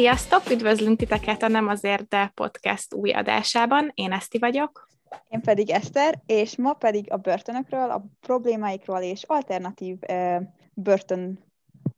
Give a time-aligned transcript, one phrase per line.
[0.00, 0.50] Sziasztok!
[0.50, 3.90] Üdvözlünk titeket a Nem azért, de podcast új adásában.
[3.94, 4.88] Én Eszti vagyok.
[5.28, 9.96] Én pedig Eszter, és ma pedig a börtönökről, a problémáikról és alternatív
[10.74, 11.38] börtön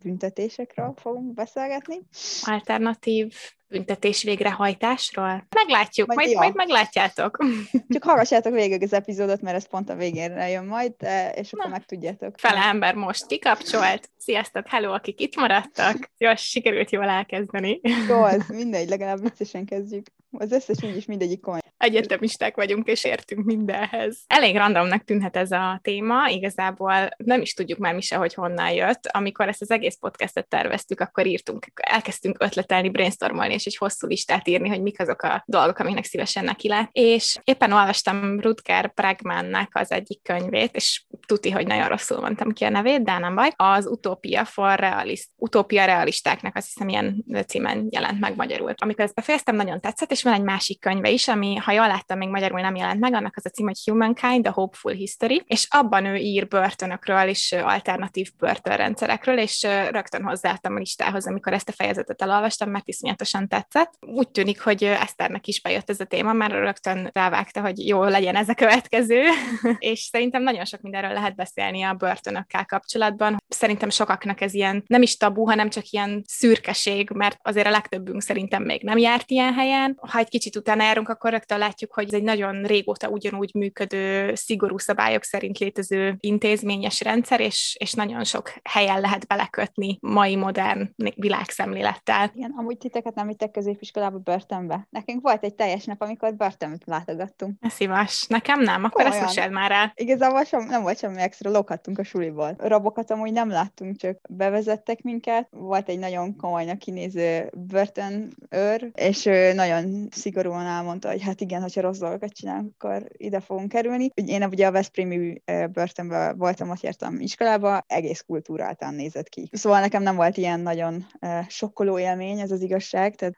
[0.02, 2.00] büntetésekről fogunk beszélgetni.
[2.42, 3.34] Alternatív
[3.68, 5.46] büntetés végrehajtásról?
[5.54, 7.38] Meglátjuk, majd, majd, majd meglátjátok.
[7.94, 10.94] Csak hallgassátok végig az epizódot, mert ez pont a végén jön majd,
[11.34, 11.70] és akkor Na.
[11.70, 12.38] megtudjátok.
[12.38, 14.10] Fele ember most kikapcsolt.
[14.18, 16.10] Sziasztok, hello, akik itt maradtak.
[16.18, 17.80] Jó, sikerült jól elkezdeni.
[18.08, 20.06] Jó, az mindegy, legalább viccesen kezdjük.
[20.30, 21.60] Az összes úgyis mindegyik komoly.
[21.82, 24.18] Egyetemisták vagyunk, és értünk mindenhez.
[24.26, 28.70] Elég randomnak tűnhet ez a téma, igazából nem is tudjuk már mi se, hogy honnan
[28.70, 29.06] jött.
[29.06, 34.48] Amikor ezt az egész podcastet terveztük, akkor írtunk, elkezdtünk ötletelni, brainstormolni, és egy hosszú listát
[34.48, 36.88] írni, hogy mik azok a dolgok, amiknek szívesen neki lát.
[36.92, 42.64] És éppen olvastam Rutger Bregmannek az egyik könyvét, és tuti, hogy nagyon rosszul mondtam ki
[42.64, 43.50] a nevét, de nem baj.
[43.56, 48.74] Az Utópia for Realist, Utópia realistáknak, azt hiszem ilyen címen jelent meg magyarul.
[48.76, 52.18] Amikor ezt befejeztem, nagyon tetszett, és van egy másik könyve is, ami, ha jól láttam,
[52.18, 55.66] még magyarul nem jelent meg, annak az a cím, hogy Humankind, The Hopeful History, és
[55.70, 61.72] abban ő ír börtönökről és alternatív börtönrendszerekről, és rögtön hozzáadtam a listához, amikor ezt a
[61.72, 63.92] fejezetet elolvastam, mert iszonyatosan tetszett.
[64.00, 68.36] Úgy tűnik, hogy Eszternek is bejött ez a téma, mert rögtön rávágta, hogy jó legyen
[68.36, 69.22] ez a következő,
[69.78, 73.42] és szerintem nagyon sok mindenről lehet beszélni a börtönökkel kapcsolatban.
[73.48, 78.22] Szerintem sokaknak ez ilyen nem is tabu, hanem csak ilyen szürkeség, mert azért a legtöbbünk
[78.22, 79.98] szerintem még nem járt ilyen helyen.
[80.10, 84.34] Ha egy kicsit utána járunk, akkor rögtön látjuk, hogy ez egy nagyon régóta ugyanúgy működő,
[84.34, 90.94] szigorú szabályok szerint létező intézményes rendszer, és, és nagyon sok helyen lehet belekötni mai modern
[91.14, 92.30] világszemlélettel.
[92.34, 94.86] Igen, amúgy titeket nem vittek középiskolába börtönbe.
[94.90, 97.56] Nekünk volt egy teljes nap, amikor börtönbe látogattunk.
[97.68, 98.26] Szívas.
[98.28, 99.12] Nekem nem, akkor Olyan.
[99.12, 99.92] ezt meséld már el.
[99.94, 102.54] Igazából sem, nem volt semmi extra, lokhattunk a suliból.
[102.58, 105.48] Rabokat amúgy nem láttunk, csak bevezettek minket.
[105.50, 111.80] Volt egy nagyon komolynak kinéző börtönőr, és ő nagyon szigorúan elmondta, hogy hát igen, hogyha
[111.80, 114.10] rossz dolgokat csinálunk, akkor ide fogunk kerülni.
[114.14, 115.42] Én ugye a Veszprémi
[115.72, 119.48] börtönben voltam, ott jártam iskolába, egész kultúráltan nézett ki.
[119.52, 121.06] Szóval nekem nem volt ilyen nagyon
[121.48, 123.34] sokkoló élmény, ez az igazság, tehát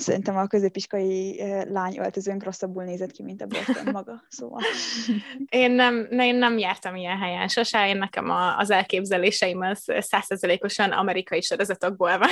[0.00, 4.60] szerintem a középiskai lány öltözőnk rosszabbul nézett ki, mint a börtön maga, szóval.
[5.48, 10.90] Én nem, én nem jártam ilyen helyen sose, én nekem a, az elképzeléseim az százszerzelékosan
[10.90, 12.28] amerikai sorozatokból van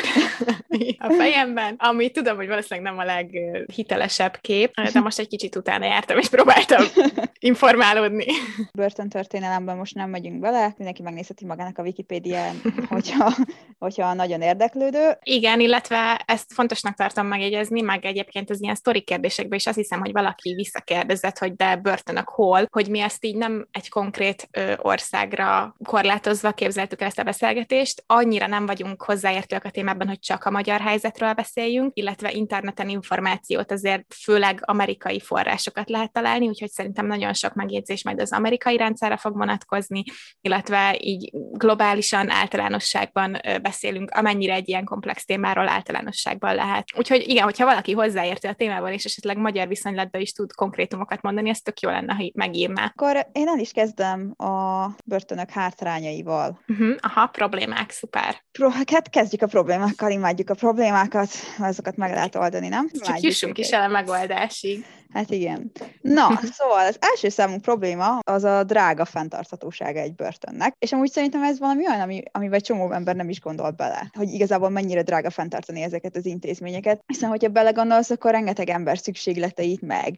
[1.09, 5.85] a fejemben, ami tudom, hogy valószínűleg nem a leghitelesebb kép, de most egy kicsit utána
[5.85, 6.85] jártam, és próbáltam
[7.39, 8.27] informálódni.
[8.73, 13.33] Börtöntörténelemben most nem megyünk bele, mindenki megnézheti magának a Wikipédián, hogyha,
[13.79, 15.19] hogyha nagyon érdeklődő.
[15.23, 20.01] Igen, illetve ezt fontosnak tartom megjegyezni, meg egyébként az ilyen sztori kérdésekben is azt hiszem,
[20.01, 24.73] hogy valaki visszakérdezett, hogy de börtönök hol, hogy mi ezt így nem egy konkrét ö,
[24.77, 28.03] országra korlátozva képzeltük el ezt a beszélgetést.
[28.07, 33.73] Annyira nem vagyunk hozzáértőek a témában, hogy csak a magyar helyzetről beszéljünk, illetve interneten információt
[33.73, 39.17] azért főleg amerikai forrásokat lehet találni, úgyhogy szerintem nagyon sok megjegyzés majd az amerikai rendszerre
[39.17, 40.03] fog vonatkozni,
[40.41, 46.85] illetve így globálisan, általánosságban beszélünk, amennyire egy ilyen komplex témáról általánosságban lehet.
[46.97, 51.49] Úgyhogy igen, hogyha valaki hozzáértő a témában, és esetleg magyar viszonylatban is tud konkrétumokat mondani,
[51.49, 52.85] ez tök jó lenne, ha megírná.
[52.85, 56.61] Akkor én el is kezdem a börtönök hátrányaival.
[56.69, 58.45] Uh-huh, aha, problémák, szuper.
[58.53, 61.29] Pro, hát kezdjük a problémákkal, imádjuk a problémákat,
[61.59, 62.89] azokat meg lehet oldani, nem?
[63.05, 64.85] Csak jussunk is el a megoldásig.
[65.13, 65.71] Hát igen.
[66.01, 71.43] Na, szóval az első számú probléma az a drága fenntarthatósága egy börtönnek, és amúgy szerintem
[71.43, 75.31] ez valami olyan, ami, amivel csomó ember nem is gondol bele, hogy igazából mennyire drága
[75.31, 80.17] fenntartani ezeket az intézményeket, hiszen hogyha belegondolsz, akkor rengeteg ember szükségleteit, meg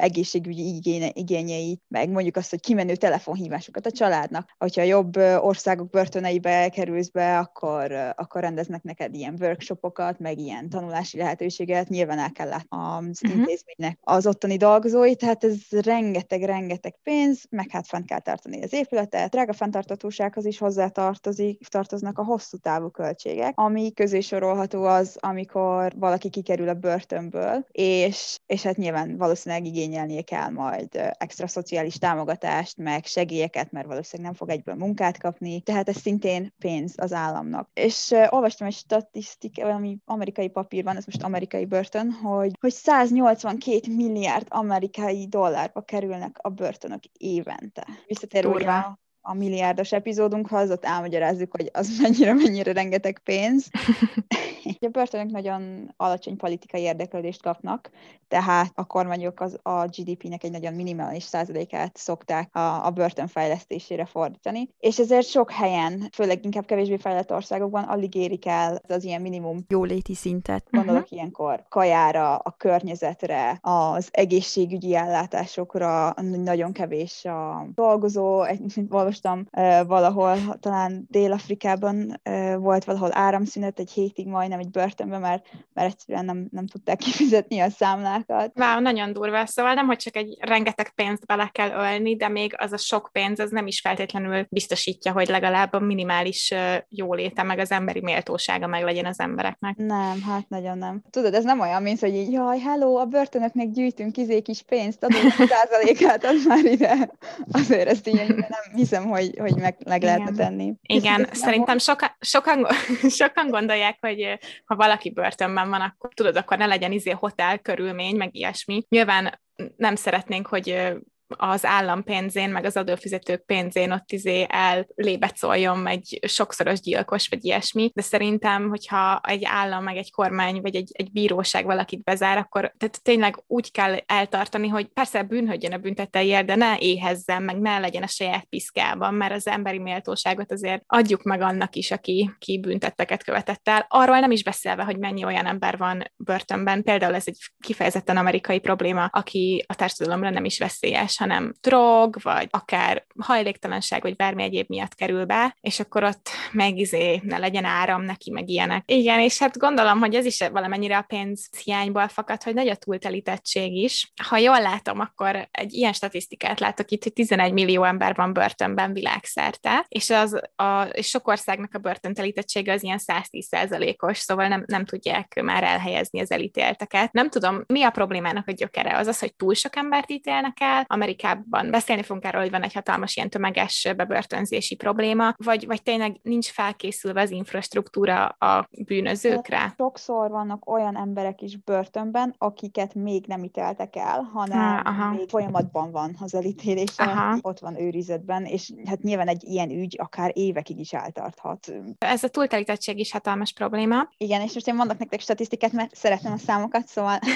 [0.00, 4.54] egészségügyi igény, igényeit, meg mondjuk azt, hogy kimenő telefonhívásokat a családnak.
[4.58, 11.18] Hogyha jobb országok börtöneibe kerülsz be, akkor, akkor rendeznek neked ilyen workshopokat, meg ilyen tanulási
[11.18, 13.38] lehetőséget, nyilván el kell látni az uh-huh.
[13.38, 19.30] intézménynek az ottani dolgozói, tehát ez rengeteg-rengeteg pénz, meg hát fent kell tartani az épületet,
[19.30, 25.92] drága fenntartatósághoz is hozzá tartozik, tartoznak a hosszú távú költségek, ami közé sorolható az, amikor
[25.96, 30.88] valaki kikerül a börtönből, és, és hát nyilván valószínűleg igényelnie kell majd
[31.18, 36.54] extra szociális támogatást, meg segélyeket, mert valószínűleg nem fog egyből munkát kapni, tehát ez szintén
[36.58, 37.68] pénz az államnak.
[37.74, 42.72] És uh, olvastam egy statisztikát, ami amerikai papír van, ez most amerikai börtön, hogy, hogy
[42.72, 43.80] 182
[44.10, 47.86] milliárd amerikai dollárba kerülnek a börtönök évente.
[48.06, 53.70] Visszatérve a a milliárdos epizódunkhoz, ott elmagyarázzuk, hogy az mennyire-mennyire rengeteg pénz.
[54.86, 57.90] a börtönök nagyon alacsony politikai érdeklődést kapnak,
[58.28, 64.04] tehát a kormányok az a GDP-nek egy nagyon minimális százalékát szokták a, a börtön fejlesztésére
[64.04, 69.20] fordítani, és ezért sok helyen, főleg inkább kevésbé fejlett országokban alig érik el az ilyen
[69.20, 70.66] minimum jóléti szintet.
[70.70, 71.18] Gondolok uh-huh.
[71.18, 78.44] ilyenkor kajára, a környezetre, az egészségügyi ellátásokra, nagyon kevés a dolgozó,
[78.90, 79.46] olvastam
[79.86, 82.20] valahol, talán Dél-Afrikában
[82.58, 87.58] volt valahol áramszünet egy hétig majdnem egy börtönbe, mert, mert egyszerűen nem, nem tudták kifizetni
[87.58, 88.52] a számlákat.
[88.54, 89.46] Wow, nagyon durva.
[89.46, 93.10] Szóval nem, hogy csak egy rengeteg pénzt bele kell ölni, de még az a sok
[93.12, 96.54] pénz, az nem is feltétlenül biztosítja, hogy legalább a minimális
[96.88, 99.76] jóléte, meg az emberi méltósága meg legyen az embereknek.
[99.76, 101.02] Nem, hát nagyon nem.
[101.10, 105.04] Tudod, ez nem olyan, mint hogy így, jaj, hello, a börtönöknek gyűjtünk izé kis pénzt,
[105.04, 107.10] adunk százalékát, az már ide.
[107.50, 110.74] Azért ezt így nem hiszem, hogy, hogy meg, meg lehetne tenni.
[110.82, 112.66] Igen, szerintem soka, sokan,
[113.20, 118.16] sokan gondolják, hogy ha valaki börtönben van, akkor tudod, akkor ne legyen izé hotel körülmény,
[118.16, 118.82] meg ilyesmi.
[118.88, 119.40] Nyilván
[119.76, 120.94] nem szeretnénk, hogy
[121.36, 127.90] az állam pénzén, meg az adófizetők pénzén ott izé ellébecoljon egy sokszoros gyilkos, vagy ilyesmi,
[127.94, 132.74] de szerintem, hogyha egy állam, meg egy kormány, vagy egy, egy bíróság valakit bezár, akkor
[132.78, 137.78] tehát tényleg úgy kell eltartani, hogy persze bűnhődjön a büntetőért, de ne éhezzen, meg ne
[137.78, 142.60] legyen a saját piszkában, mert az emberi méltóságot azért adjuk meg annak is, aki ki
[142.60, 143.86] büntetteket követett el.
[143.88, 148.58] Arról nem is beszélve, hogy mennyi olyan ember van börtönben, például ez egy kifejezetten amerikai
[148.58, 154.68] probléma, aki a társadalomra nem is veszélyes, hanem drog, vagy akár hajléktalanság, vagy bármi egyéb
[154.68, 158.82] miatt kerül be, és akkor ott meg izé, ne legyen áram neki, meg ilyenek.
[158.86, 162.74] Igen, és hát gondolom, hogy ez is valamennyire a pénz hiányból fakad, hogy nagy a
[162.74, 164.12] túltelítettség is.
[164.22, 168.92] Ha jól látom, akkor egy ilyen statisztikát látok itt, hogy 11 millió ember van börtönben
[168.92, 174.64] világszerte, és, az a, és sok országnak a börtöntelítettsége az ilyen 110% os szóval nem,
[174.66, 177.12] nem tudják már elhelyezni az elítélteket.
[177.12, 178.96] Nem tudom, mi a problémának a gyökere?
[178.96, 182.72] Az az, hogy túl sok embert ítélnek el, Amerikában beszélni fogunk erről, hogy van egy
[182.72, 189.74] hatalmas ilyen tömeges bebörtönzési probléma, vagy, vagy tényleg nincs felkészülve az infrastruktúra a bűnözőkre?
[189.76, 195.90] Sokszor vannak olyan emberek is börtönben, akiket még nem ítéltek el, hanem ha, még folyamatban
[195.90, 197.38] van az elítélése, aha.
[197.40, 201.72] ott van őrizetben, és hát nyilván egy ilyen ügy akár évekig is eltarthat.
[201.98, 204.08] Ez a túltelítettség is hatalmas probléma.
[204.16, 207.18] Igen, és most én mondok nektek statisztikát, mert szeretem a számokat, szóval...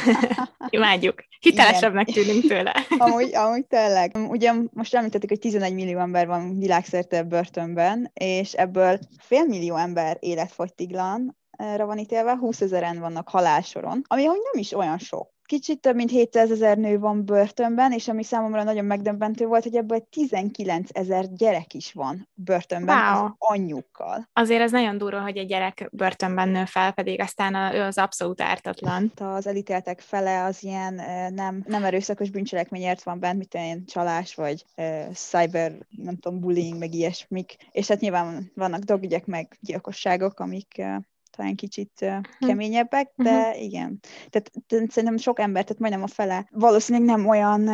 [0.68, 1.14] Imádjuk.
[1.40, 2.74] Hitelesebbnek tűnünk tőle.
[2.98, 4.16] amúgy, amúgy tényleg.
[4.28, 10.16] Ugye most említettük, hogy 11 millió ember van világszerte börtönben, és ebből fél millió ember
[10.20, 11.36] életfogytiglan,
[11.76, 16.10] van ítélve, 20 ezeren vannak halálsoron, ami amúgy nem is olyan sok kicsit több mint
[16.10, 21.32] 700 ezer nő van börtönben, és ami számomra nagyon megdöbbentő volt, hogy ebből 19 ezer
[21.32, 23.24] gyerek is van börtönben wow.
[23.24, 24.28] az anyjukkal.
[24.32, 27.98] Azért ez nagyon durva, hogy egy gyerek börtönben nő fel, pedig aztán a, ő az
[27.98, 29.12] abszolút ártatlan.
[29.16, 30.94] Az elítéltek fele az ilyen
[31.34, 36.78] nem, nem erőszakos bűncselekményért van bent, mint olyan csalás, vagy uh, cyber, nem tudom, bullying,
[36.78, 37.56] meg ilyesmik.
[37.70, 40.96] És hát nyilván vannak dogügyek, meg gyilkosságok, amik uh,
[41.36, 42.46] talán kicsit hm.
[42.46, 43.62] keményebbek, de uh-huh.
[43.62, 44.00] igen.
[44.30, 47.68] Tehát, tehát szerintem sok ember, tehát majdnem a fele valószínűleg nem olyan,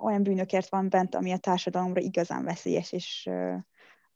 [0.00, 3.28] olyan bűnökért van bent, ami a társadalomra igazán veszélyes, és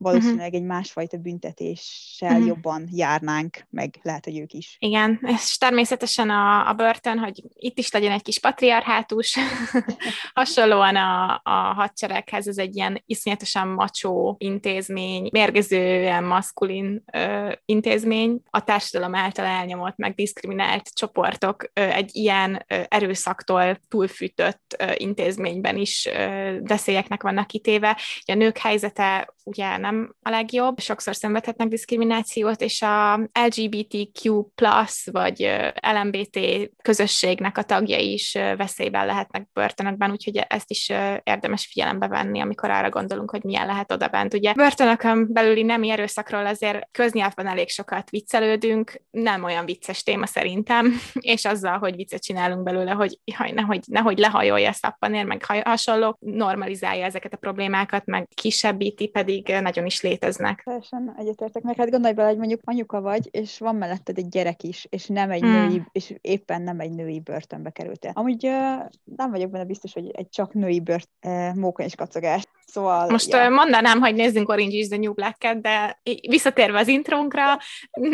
[0.05, 0.61] valószínűleg uh-huh.
[0.61, 2.47] egy másfajta büntetéssel uh-huh.
[2.47, 4.77] jobban járnánk, meg lehet, hogy ők is.
[4.79, 9.37] Igen, és természetesen a, a börtön, hogy itt is legyen egy kis patriarhátus,
[10.35, 18.65] hasonlóan a, a hadsereghez, ez egy ilyen iszonyatosan macsó intézmény, mérgezően maszkulin ö, intézmény, a
[18.65, 26.07] társadalom által elnyomott, meg diszkriminált csoportok ö, egy ilyen ö, erőszaktól túlfűtött ö, intézményben is
[26.07, 27.99] ö, veszélyeknek vannak kitéve.
[28.25, 34.47] A nők helyzete ugye nem a legjobb, sokszor szenvedhetnek diszkriminációt, és a LGBTQ+,
[35.05, 35.51] vagy
[35.93, 36.39] LMBT
[36.83, 42.91] közösségnek a tagjai is veszélyben lehetnek börtönökben, úgyhogy ezt is érdemes figyelembe venni, amikor arra
[42.91, 44.35] gondolunk, hogy milyen lehet oda bent.
[44.35, 51.01] Ugye börtönökön belüli nemi erőszakról azért köznyelvben elég sokat viccelődünk, nem olyan vicces téma szerintem,
[51.35, 56.17] és azzal, hogy viccet csinálunk belőle, hogy haj, nehogy, nehogy lehajolja a szappanér, meg hasonló,
[56.21, 60.63] normalizálja ezeket a problémákat, meg kisebbíti, pedig nagyon is léteznek.
[60.65, 61.77] Teljesen egyetértek meg.
[61.77, 65.31] Hát gondolj bele, hogy mondjuk anyuka vagy, és van melletted egy gyerek is, és nem
[65.31, 65.51] egy hmm.
[65.51, 68.11] női, és éppen nem egy női börtönbe kerültél.
[68.15, 68.53] Amúgy uh,
[69.05, 72.43] nem vagyok benne biztos, hogy egy csak női bört, uh, móka és kacagás.
[72.67, 73.51] Szóval, Most ja.
[73.51, 77.43] mondanám, hogy nézzünk Orange is the New black de visszatérve az intrónkra,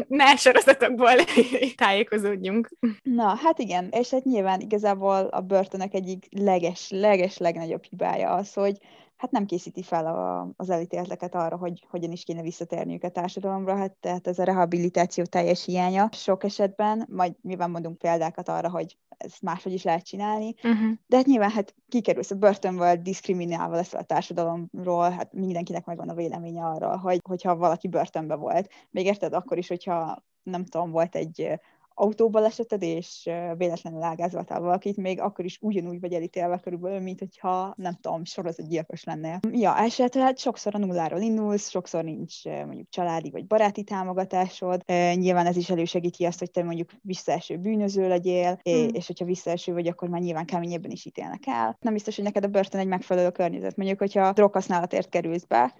[0.08, 1.14] ne sorozatokból
[1.76, 2.70] tájékozódjunk.
[3.02, 8.52] Na, hát igen, és hát nyilván igazából a börtönök egyik leges, leges legnagyobb hibája az,
[8.52, 8.78] hogy
[9.20, 13.76] hát nem készíti fel a, az elítélteket arra, hogy hogyan is kéne visszatérniük a társadalomra,
[13.76, 18.96] hát tehát ez a rehabilitáció teljes hiánya sok esetben, majd nyilván mondunk példákat arra, hogy
[19.08, 20.90] ezt máshogy is lehet csinálni, uh-huh.
[21.06, 26.14] de hát nyilván hát kikerülsz a börtönből, diszkriminálva lesz a társadalomról, hát mindenkinek megvan a
[26.14, 28.70] véleménye arról, hogy, hogyha valaki börtönbe volt.
[28.90, 31.60] Még érted akkor is, hogyha nem tudom, volt egy
[31.94, 37.94] autóbaleseted, és véletlenül ágázoltál valakit, még akkor is ugyanúgy vagy elítélve körülbelül, mint hogyha, nem
[38.00, 39.40] tudom, sorozatgyilkos lennél.
[39.52, 44.82] Ja, esetleg hát sokszor a nulláról indulsz, sokszor nincs mondjuk családi vagy baráti támogatásod.
[45.14, 48.88] Nyilván ez is elősegíti azt, hogy te mondjuk visszaeső bűnöző legyél, hmm.
[48.92, 51.76] és hogyha visszaeső vagy, akkor már nyilván keményebben is ítélnek el.
[51.80, 53.76] Nem biztos, hogy neked a börtön egy megfelelő környezet.
[53.76, 55.74] Mondjuk, hogyha droghasználatért kerülsz be,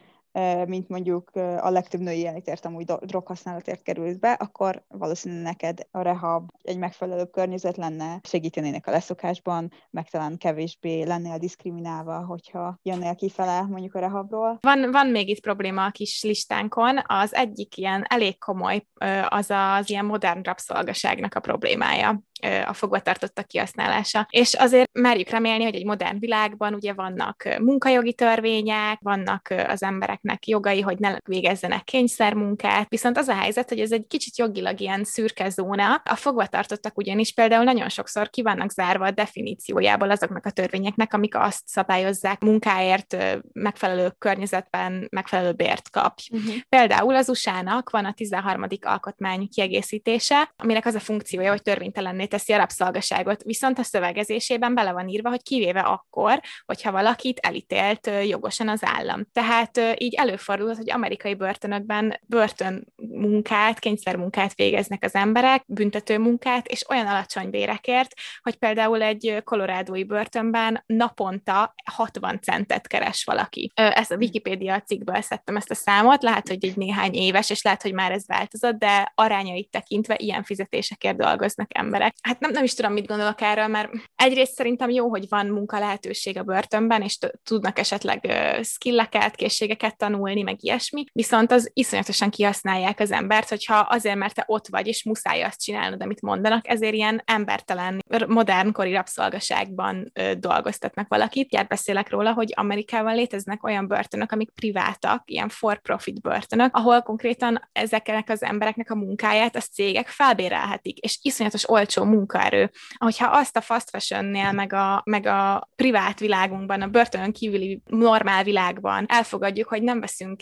[0.67, 6.51] mint mondjuk a legtöbb női elitért amúgy droghasználatért került be, akkor valószínűleg neked a rehab
[6.63, 13.63] egy megfelelő környezet lenne, segítenének a leszokásban, meg talán kevésbé lennél diszkriminálva, hogyha jönnél kifele
[13.63, 14.59] mondjuk a rehabról.
[14.61, 18.87] Van, van még itt probléma a kis listánkon, az egyik ilyen elég komoly,
[19.29, 22.23] az az ilyen modern rabszolgaságnak a problémája
[22.67, 24.27] a fogvatartottak kihasználása.
[24.31, 29.83] És azért merjük remélni, hogy egy modern világban ugye vannak munkajogi törvények, vannak az
[30.23, 34.81] embereknek jogai, hogy ne végezzenek kényszermunkát, viszont az a helyzet, hogy ez egy kicsit jogilag
[34.81, 36.03] ilyen szürke zóna.
[36.05, 41.37] A fogvatartottak ugyanis például nagyon sokszor ki vannak zárva a definíciójából azoknak a törvényeknek, amik
[41.37, 43.17] azt szabályozzák munkáért
[43.53, 46.29] megfelelő környezetben megfelelő bért kapj.
[46.33, 46.55] Uh-huh.
[46.69, 48.67] Például az USA-nak van a 13.
[48.81, 54.93] alkotmány kiegészítése, aminek az a funkciója, hogy törvénytelenné teszi a rabszolgaságot, viszont a szövegezésében bele
[54.93, 59.27] van írva, hogy kivéve akkor, hogyha valakit elítélt jogosan az állam.
[59.33, 67.07] Tehát így előfordul, hogy amerikai börtönökben börtönmunkát, kényszermunkát végeznek az emberek, büntető munkát, és olyan
[67.07, 73.73] alacsony bérekért, hogy például egy kolorádói börtönben naponta 60 centet keres valaki.
[73.75, 77.83] Ezt a Wikipédia cikkből szedtem ezt a számot, lehet, hogy egy néhány éves, és lehet,
[77.83, 82.75] hogy már ez változott, de arányait tekintve ilyen fizetésekért dolgoznak emberek hát nem, nem is
[82.75, 87.19] tudom, mit gondolok erről, mert egyrészt szerintem jó, hogy van munka lehetőség a börtönben, és
[87.43, 94.17] tudnak esetleg skilleket, készségeket tanulni, meg ilyesmi, viszont az iszonyatosan kihasználják az embert, hogyha azért,
[94.17, 100.13] mert te ott vagy, és muszáj azt csinálnod, amit mondanak, ezért ilyen embertelen, modernkori rabszolgaságban
[100.21, 101.49] uh, dolgoztatnak valakit.
[101.49, 107.69] Gyert beszélek róla, hogy Amerikában léteznek olyan börtönök, amik privátak, ilyen for-profit börtönök, ahol konkrétan
[107.73, 112.71] ezeknek az embereknek a munkáját az cégek felbérelhetik, és iszonyatos olcsó munkaerő.
[112.95, 118.45] Ahogyha azt a fast fashionnél, meg a, meg a privát világunkban, a börtönön kívüli normál
[118.45, 120.41] világban elfogadjuk, hogy nem veszünk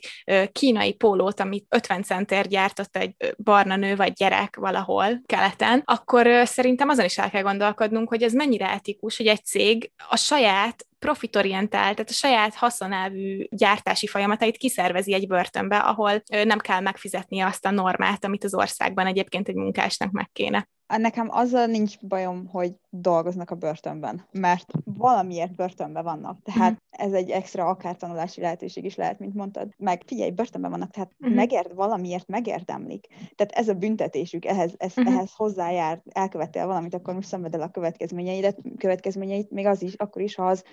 [0.53, 6.89] kínai pólót, amit 50 centért gyártott egy barna nő vagy gyerek valahol keleten, akkor szerintem
[6.89, 11.95] azon is el kell gondolkodnunk, hogy ez mennyire etikus, hogy egy cég a saját profitorientált,
[11.95, 17.71] tehát a saját haszonelvű gyártási folyamatait kiszervezi egy börtönbe, ahol nem kell megfizetnie azt a
[17.71, 20.69] normát, amit az országban egyébként egy munkásnak meg kéne.
[20.97, 26.43] Nekem azzal nincs bajom, hogy dolgoznak a börtönben, mert valamiért börtönben vannak.
[26.43, 27.07] Tehát uh-huh.
[27.07, 29.69] ez egy extra akár tanulási lehetőség is lehet, mint mondtad.
[29.77, 31.37] Meg figyelj, börtönben vannak, tehát uh-huh.
[31.37, 33.07] megért, valamiért megérdemlik.
[33.35, 35.15] Tehát ez a büntetésük, ehhez, ez, uh-huh.
[35.15, 40.23] ehhez hozzájár, elkövettél valamit, akkor most szenved el a következményeidet, következményeit, még az is, akkor
[40.23, 40.65] is, ha az,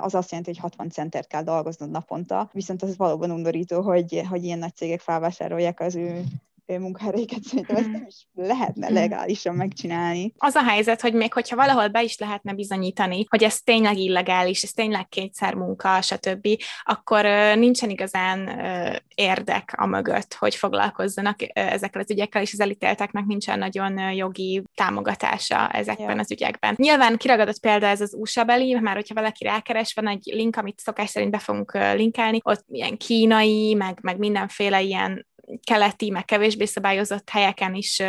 [0.00, 4.44] az azt jelenti, hogy 60 centert kell dolgoznod naponta, viszont az valóban undorító, hogy, hogy
[4.44, 6.22] ilyen nagy cégek felvásárolják az ő
[6.78, 8.94] munkahelyeket szerintem ezt nem is lehetne hmm.
[8.94, 10.32] legálisan megcsinálni.
[10.38, 14.62] Az a helyzet, hogy még hogyha valahol be is lehetne bizonyítani, hogy ez tényleg illegális,
[14.62, 16.48] ez tényleg kétszer munka, stb.,
[16.82, 17.24] akkor
[17.56, 18.48] nincsen igazán
[19.14, 25.68] érdek a mögött, hogy foglalkozzanak ezekkel az ügyekkel, és az elítélteknek nincsen nagyon jogi támogatása
[25.68, 26.20] ezekben ja.
[26.20, 26.74] az ügyekben.
[26.78, 30.80] Nyilván kiragadott példa ez az USA beli, már hogyha valaki rákeres, van egy link, amit
[30.80, 35.28] szokás szerint be fogunk linkelni, ott ilyen kínai, meg, meg mindenféle ilyen
[35.64, 38.02] keleti, meg kevésbé szabályozott helyeken is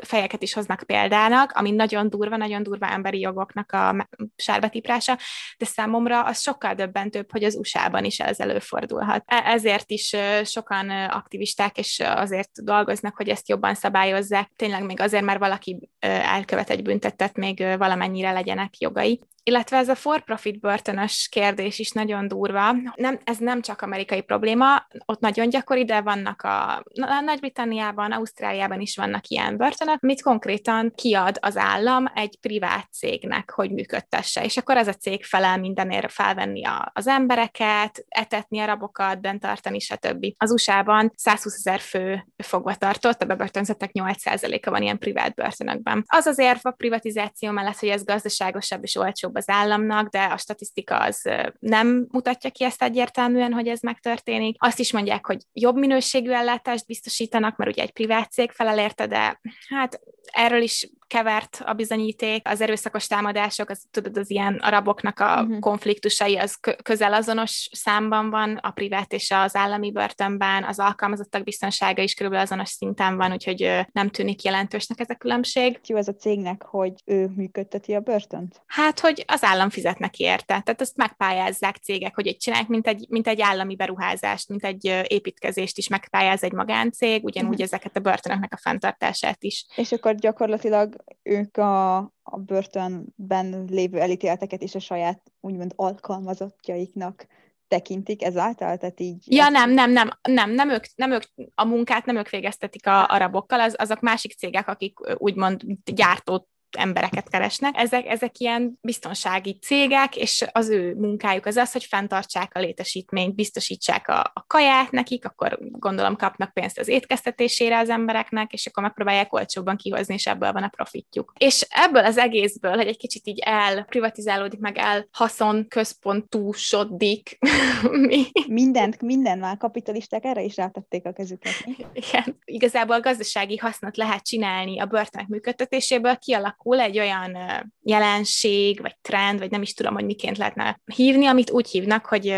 [0.00, 5.18] fejeket is hoznak példának, ami nagyon durva, nagyon durva emberi jogoknak a sárbetiprása,
[5.58, 9.22] de számomra az sokkal döbbentőbb, hogy az USA-ban is ez előfordulhat.
[9.26, 14.50] E, ezért is sokan aktivisták, és azért dolgoznak, hogy ezt jobban szabályozzák.
[14.56, 19.94] Tényleg még azért, mert valaki elkövet egy büntetet, még valamennyire legyenek jogai illetve ez a
[19.94, 22.76] for-profit börtönös kérdés is nagyon durva.
[22.94, 28.80] Nem, ez nem csak amerikai probléma, ott nagyon gyakori, de vannak a, a Nagy-Britanniában, Ausztráliában
[28.80, 34.44] is vannak ilyen börtönök, mit konkrétan kiad az állam egy privát cégnek, hogy működtesse.
[34.44, 39.40] És akkor ez a cég felel mindenért felvenni a, az embereket, etetni a rabokat, bent
[39.40, 40.26] tartani, stb.
[40.36, 46.04] Az USA-ban 120 ezer fő fogva tartott, a bebörtönzetek 8%-a van ilyen privát börtönökben.
[46.06, 50.36] Az az érv a privatizáció mellett, hogy ez gazdaságosabb és olcsóbb az államnak, de a
[50.36, 51.22] statisztika az
[51.58, 54.56] nem mutatja ki ezt egyértelműen, hogy ez megtörténik.
[54.58, 59.40] Azt is mondják, hogy jobb minőségű ellátást biztosítanak, mert ugye egy privát cég felel de
[59.68, 60.00] hát
[60.32, 65.58] erről is kevert a bizonyíték, az erőszakos támadások, az, tudod, az ilyen araboknak a uh-huh.
[65.58, 72.02] konfliktusai, az közel azonos számban van, a privát és az állami börtönben, az alkalmazottak biztonsága
[72.02, 75.80] is körülbelül azonos szinten van, úgyhogy nem tűnik jelentősnek ez a különbség.
[75.86, 78.62] Jó ez a cégnek, hogy ő működteti a börtönt?
[78.66, 80.60] Hát, hogy az állam fizet neki érte.
[80.60, 85.04] Tehát ezt megpályázzák cégek, hogy egy csinálják, mint egy, mint egy állami beruházást, mint egy
[85.06, 87.64] építkezést is megpályáz egy magáncég, ugyanúgy uh-huh.
[87.64, 89.66] ezeket a börtönöknek a fenntartását is.
[89.76, 97.26] És akkor gyakorlatilag ők a, a börtönben lévő elítélteket is a saját úgymond alkalmazottjaiknak
[97.68, 98.76] tekintik ezáltal?
[98.76, 101.22] Tehát így ja, nem, nem, nem, nem, nem ők, nem ők,
[101.54, 107.28] a munkát nem ők végeztetik a arabokkal, az, azok másik cégek, akik úgymond gyártót embereket
[107.28, 107.76] keresnek.
[107.76, 113.34] Ezek, ezek ilyen biztonsági cégek, és az ő munkájuk az az, hogy fenntartsák a létesítményt,
[113.34, 118.82] biztosítsák a, a kaját nekik, akkor gondolom kapnak pénzt az étkeztetésére az embereknek, és akkor
[118.82, 121.32] megpróbálják olcsóbban kihozni, és ebből van a profitjuk.
[121.38, 127.38] És ebből az egészből, hogy egy kicsit így elprivatizálódik, meg el haszon központúsodik.
[128.08, 128.26] mi?
[128.46, 131.52] Mindent, minden már kapitalisták erre is rátették a kezüket.
[131.92, 132.38] Igen.
[132.44, 137.36] Igazából a gazdasági hasznot lehet csinálni a börtönök működtetéséből, kialak alakul egy olyan
[137.82, 142.34] jelenség, vagy trend, vagy nem is tudom, hogy miként lehetne hívni, amit úgy hívnak, hogy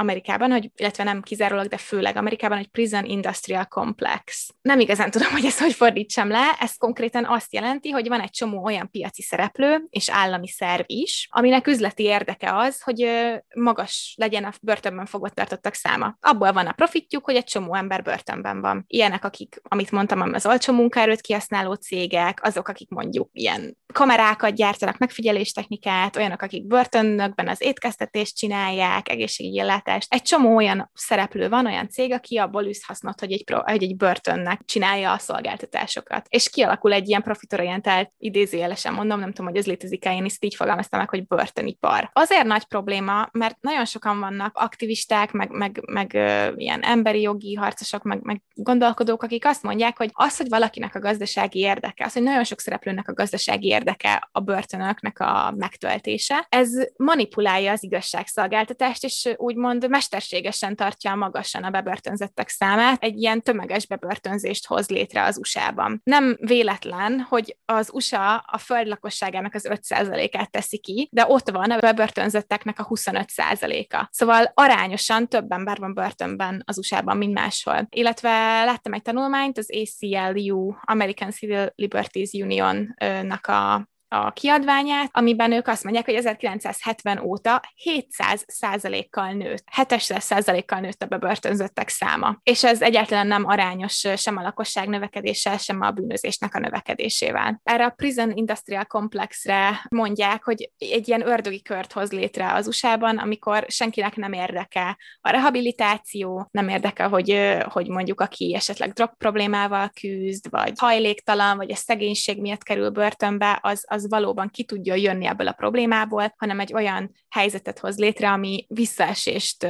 [0.00, 4.48] Amerikában, hogy, illetve nem kizárólag, de főleg Amerikában, hogy Prison Industrial Complex.
[4.62, 8.30] Nem igazán tudom, hogy ezt hogy fordítsam le, ez konkrétan azt jelenti, hogy van egy
[8.30, 13.08] csomó olyan piaci szereplő és állami szerv is, aminek üzleti érdeke az, hogy
[13.54, 16.16] magas legyen a börtönben fogva tartottak száma.
[16.20, 18.84] Abból van a profitjuk, hogy egy csomó ember börtönben van.
[18.86, 24.98] Ilyenek, akik, amit mondtam, az olcsó munkaerőt kihasználó cégek, azok, akik mondjuk ilyen kamerákat gyártanak,
[24.98, 29.88] megfigyeléstechnikát, olyanok, akik börtönökben az étkeztetést csinálják, egészségügyi ellátást.
[30.08, 33.82] Egy csomó olyan szereplő van, olyan cég, aki abból üsz hasznot, hogy egy, pro, hogy
[33.82, 36.26] egy börtönnek csinálja a szolgáltatásokat.
[36.28, 40.54] És kialakul egy ilyen profitorientált, idézőjelesen mondom, nem tudom, hogy ez létezik-e, én ezt így
[40.54, 42.10] fogalmaztam meg, hogy börtönipar.
[42.12, 47.54] Azért nagy probléma, mert nagyon sokan vannak aktivisták, meg, meg, meg ö, ilyen emberi jogi
[47.54, 52.12] harcosok, meg, meg gondolkodók, akik azt mondják, hogy az, hogy valakinek a gazdasági érdeke, az,
[52.12, 56.46] hogy nagyon sok szereplőnek a gazdasági érdeke a börtönöknek a megtöltése.
[56.48, 63.86] Ez manipulálja az igazságszolgáltatást, és úgymond mesterségesen tartja magasan a bebörtönzettek számát, egy ilyen tömeges
[63.86, 66.00] bebörtönzést hoz létre az USA-ban.
[66.04, 71.70] Nem véletlen, hogy az USA a föld lakosságának az 5%-át teszi ki, de ott van
[71.70, 74.08] a bebörtönzetteknek a 25%-a.
[74.10, 77.86] Szóval arányosan több ember van börtönben az USA-ban, mint máshol.
[77.88, 78.30] Illetve
[78.64, 85.84] láttam egy tanulmányt, az ACLU, American Civil Liberties Union-nak a a kiadványát, amiben ők azt
[85.84, 92.38] mondják, hogy 1970 óta 700 százalékkal nőtt, 700 százalékkal nőtt a bebörtönzöttek száma.
[92.42, 97.60] És ez egyáltalán nem arányos sem a lakosság növekedéssel, sem a bűnözésnek a növekedésével.
[97.62, 103.18] Erre a Prison Industrial Complexre mondják, hogy egy ilyen ördögi kört hoz létre az USA-ban,
[103.18, 109.90] amikor senkinek nem érdeke a rehabilitáció, nem érdeke, hogy, hogy mondjuk aki esetleg drog problémával
[110.00, 114.94] küzd, vagy hajléktalan, vagy a szegénység miatt kerül börtönbe, az, az az valóban ki tudja
[114.94, 119.66] jönni ebből a problémából, hanem egy olyan helyzetet hoz létre, ami visszaesést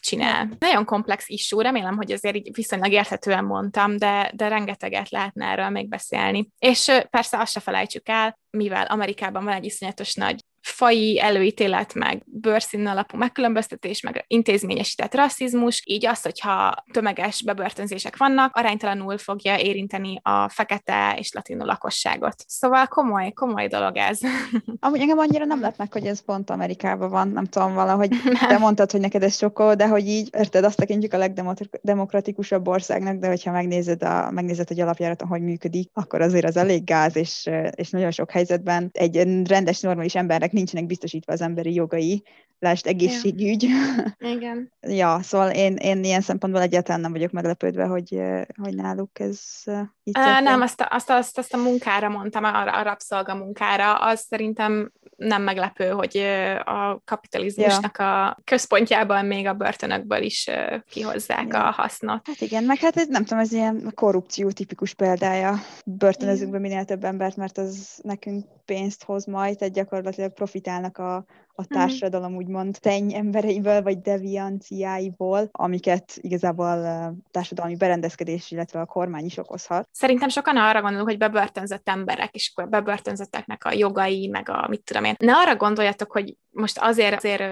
[0.00, 0.56] csinál.
[0.58, 5.68] Nagyon komplex issue, remélem, hogy azért így viszonylag érthetően mondtam, de, de rengeteget lehetne erről
[5.68, 6.48] még beszélni.
[6.58, 12.22] És persze azt se felejtsük el, mivel Amerikában van egy iszonyatos nagy fai előítélet, meg
[12.24, 20.20] bőrszín alapú megkülönböztetés, meg intézményesített rasszizmus, így az, hogyha tömeges bebörtönzések vannak, aránytalanul fogja érinteni
[20.22, 22.34] a fekete és latino lakosságot.
[22.46, 24.18] Szóval komoly, komoly dolog ez.
[24.80, 28.10] Amúgy engem annyira nem lett meg, hogy ez pont Amerikában van, nem tudom valahogy,
[28.48, 33.16] te mondtad, hogy neked ez sokkal, de hogy így, érted, azt tekintjük a legdemokratikusabb országnak,
[33.16, 37.50] de hogyha megnézed, a, megnézed hogy alapjáraton hogy működik, akkor azért az elég gáz, és,
[37.70, 39.16] és nagyon sok helyzetben egy
[39.48, 42.22] rendes, normális embernek nincsenek biztosítva az emberi jogai,
[42.58, 43.62] lásd egészségügy.
[43.62, 43.70] Ja.
[44.34, 44.72] Igen.
[44.80, 48.22] ja, szóval én, én ilyen szempontból egyáltalán nem vagyok meglepődve, hogy,
[48.62, 49.40] hogy náluk ez.
[49.66, 54.92] Uh, nem, azt a, azt, azt, azt a munkára mondtam, a, a rabszolgamunkára, az szerintem
[55.16, 56.16] nem meglepő, hogy
[56.64, 58.26] a kapitalizmusnak ja.
[58.26, 60.50] a központjában még a börtönökből is
[60.90, 61.66] kihozzák ja.
[61.66, 62.26] a hasznot.
[62.26, 65.54] Hát igen, meg hát ez, nem tudom, ez ilyen korrupció tipikus példája.
[65.84, 71.24] Börtönözünk be minél több embert, mert az nekünk pénzt hoz majd, tehát gyakorlatilag profitálnak a,
[71.56, 71.78] a mhm.
[71.78, 72.36] társadalom mm.
[72.36, 79.88] úgymond tenny embereiből, vagy devianciáiból, amiket igazából a társadalmi berendezkedés, illetve a kormány is okozhat.
[79.92, 84.82] Szerintem sokan arra gondolunk, hogy bebörtönzött emberek, és akkor bebörtönzötteknek a jogai, meg a mit
[84.84, 85.14] tudom én.
[85.18, 87.42] Ne arra gondoljatok, hogy most azért, azért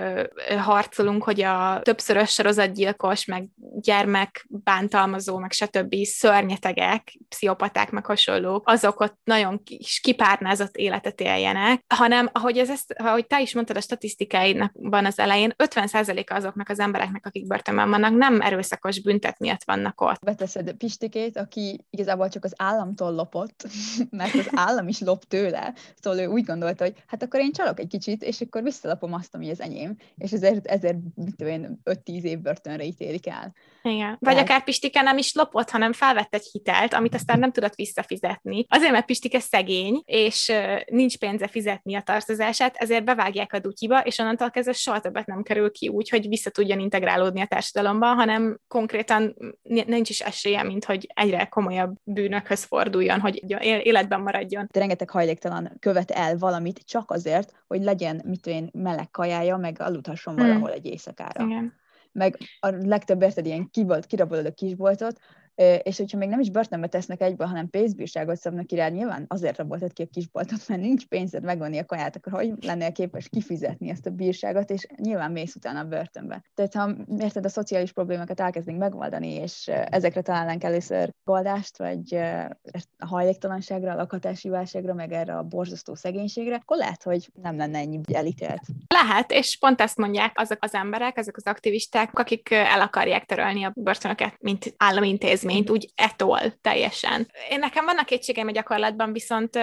[0.58, 3.48] harcolunk, hogy a többszörös sorozatgyilkos, meg
[3.80, 5.94] gyermek bántalmazó, meg stb.
[6.02, 12.94] szörnyetegek, pszichopaták, meg hasonlók, azok ott nagyon kis kipárnázott életet éljenek, hanem ahogy, ez ezt,
[12.98, 18.16] ahogy te is mondtad a statisztikáidnak az elején, 50%-a azoknak az embereknek, akik börtönben vannak,
[18.16, 20.24] nem erőszakos büntet miatt vannak ott.
[20.24, 23.66] Beteszed Pistikét, aki igazából csak az államtól lopott,
[24.10, 27.80] mert az állam is lop tőle, szóval ő úgy gondolta, hogy hát akkor én csalok
[27.80, 31.52] egy kicsit, és akkor vissza visszalapom azt, ami az enyém, és ezért, ezért mit tudom
[31.52, 33.54] én, 5-10 év börtönre ítélik el.
[33.82, 34.16] Igen.
[34.20, 34.48] Vagy Tehát...
[34.48, 38.66] akár Pistike nem is lopott, hanem felvett egy hitelt, amit aztán nem tudott visszafizetni.
[38.68, 40.52] Azért, mert Pistike szegény, és
[40.86, 45.42] nincs pénze fizetni a tartozását, ezért bevágják a dutyiba, és onnantól kezdve soha többet nem
[45.42, 50.84] kerül ki úgy, hogy vissza tudjon integrálódni a társadalomba, hanem konkrétan nincs is esélye, mint
[50.84, 53.44] hogy egyre komolyabb bűnökhöz forduljon, hogy
[53.82, 54.68] életben maradjon.
[54.72, 59.76] De rengeteg hajléktalan követ el valamit csak azért, hogy legyen, mit én, meleg kajája, meg
[59.80, 60.46] aludhasson hmm.
[60.46, 61.44] valahol egy éjszakára.
[61.44, 61.74] Igen.
[62.12, 65.18] Meg a legtöbb érted ilyen kibolt, kirabolod a kisboltot,
[65.82, 69.92] és hogyha még nem is börtönbe tesznek egybe, hanem pénzbírságot szabnak rád, nyilván azért raboltad
[69.92, 74.06] ki a kisboltot, mert nincs pénzed megvenni a kaját, akkor hogy lennél képes kifizetni ezt
[74.06, 76.44] a bírságot, és nyilván mész utána a börtönbe.
[76.54, 82.14] Tehát ha érted, a szociális problémákat elkezdünk megoldani, és ezekre találnánk először goldást, vagy
[82.98, 87.78] a hajléktalanságra, a lakhatási válságra, meg erre a borzasztó szegénységre, akkor lehet, hogy nem lenne
[87.78, 88.62] ennyi elítélt.
[88.88, 93.64] Lehet, és pont ezt mondják azok az emberek, azok az aktivisták, akik el akarják törölni
[93.64, 95.08] a börtönöket, mint állami
[95.44, 97.28] intézményt úgy etol teljesen.
[97.50, 99.58] Én nekem vannak kétségeim a gyakorlatban, viszont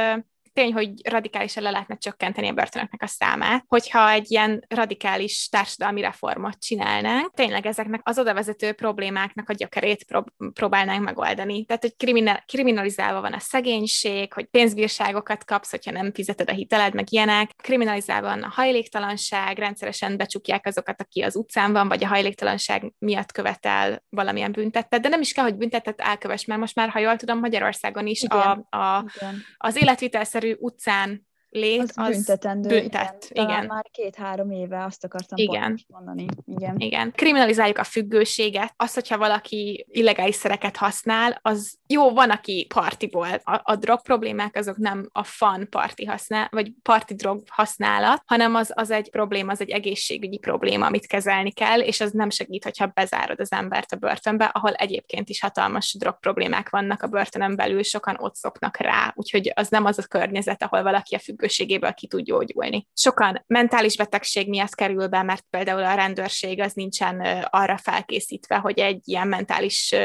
[0.53, 6.01] tény, hogy radikálisan le lehetne csökkenteni a börtönöknek a számát, hogyha egy ilyen radikális társadalmi
[6.01, 11.65] reformot csinálnánk, tényleg ezeknek az odavezető problémáknak a gyökerét prób- próbálnánk megoldani.
[11.65, 16.93] Tehát, hogy kriminal- kriminalizálva van a szegénység, hogy pénzbírságokat kapsz, hogyha nem fizeted a hiteled,
[16.93, 22.07] meg ilyenek, kriminalizálva van a hajléktalanság, rendszeresen becsukják azokat, aki az utcán van, vagy a
[22.07, 26.89] hajléktalanság miatt követel valamilyen büntettet, de nem is kell, hogy büntettet elkövess, mert most már,
[26.89, 28.39] ha jól tudom, Magyarországon is Igen.
[28.39, 29.43] a, a, Igen.
[29.57, 32.69] az életvitel egyszerű utcán lét, az, az büntetendő.
[32.69, 33.49] Büntet, igen.
[33.49, 33.65] igen.
[33.65, 35.79] már két-három éve azt akartam igen.
[35.87, 36.25] mondani.
[36.45, 36.75] Igen.
[36.77, 37.11] igen.
[37.11, 38.73] Kriminalizáljuk a függőséget.
[38.77, 43.27] Az, hogyha valaki illegális szereket használ, az jó, van, aki partiból.
[43.43, 48.55] A, a drog problémák azok nem a fun parti használ, vagy parti drog használat, hanem
[48.55, 52.63] az, az egy probléma, az egy egészségügyi probléma, amit kezelni kell, és az nem segít,
[52.63, 57.55] hogyha bezárod az embert a börtönbe, ahol egyébként is hatalmas drog problémák vannak a börtönön
[57.55, 61.40] belül, sokan ott szoknak rá, úgyhogy az nem az a környezet, ahol valaki a függ
[61.41, 62.87] függőségéből ki tud gyógyulni.
[62.93, 68.79] Sokan mentális betegség miatt kerül be, mert például a rendőrség az nincsen arra felkészítve, hogy
[68.79, 69.95] egy ilyen mentális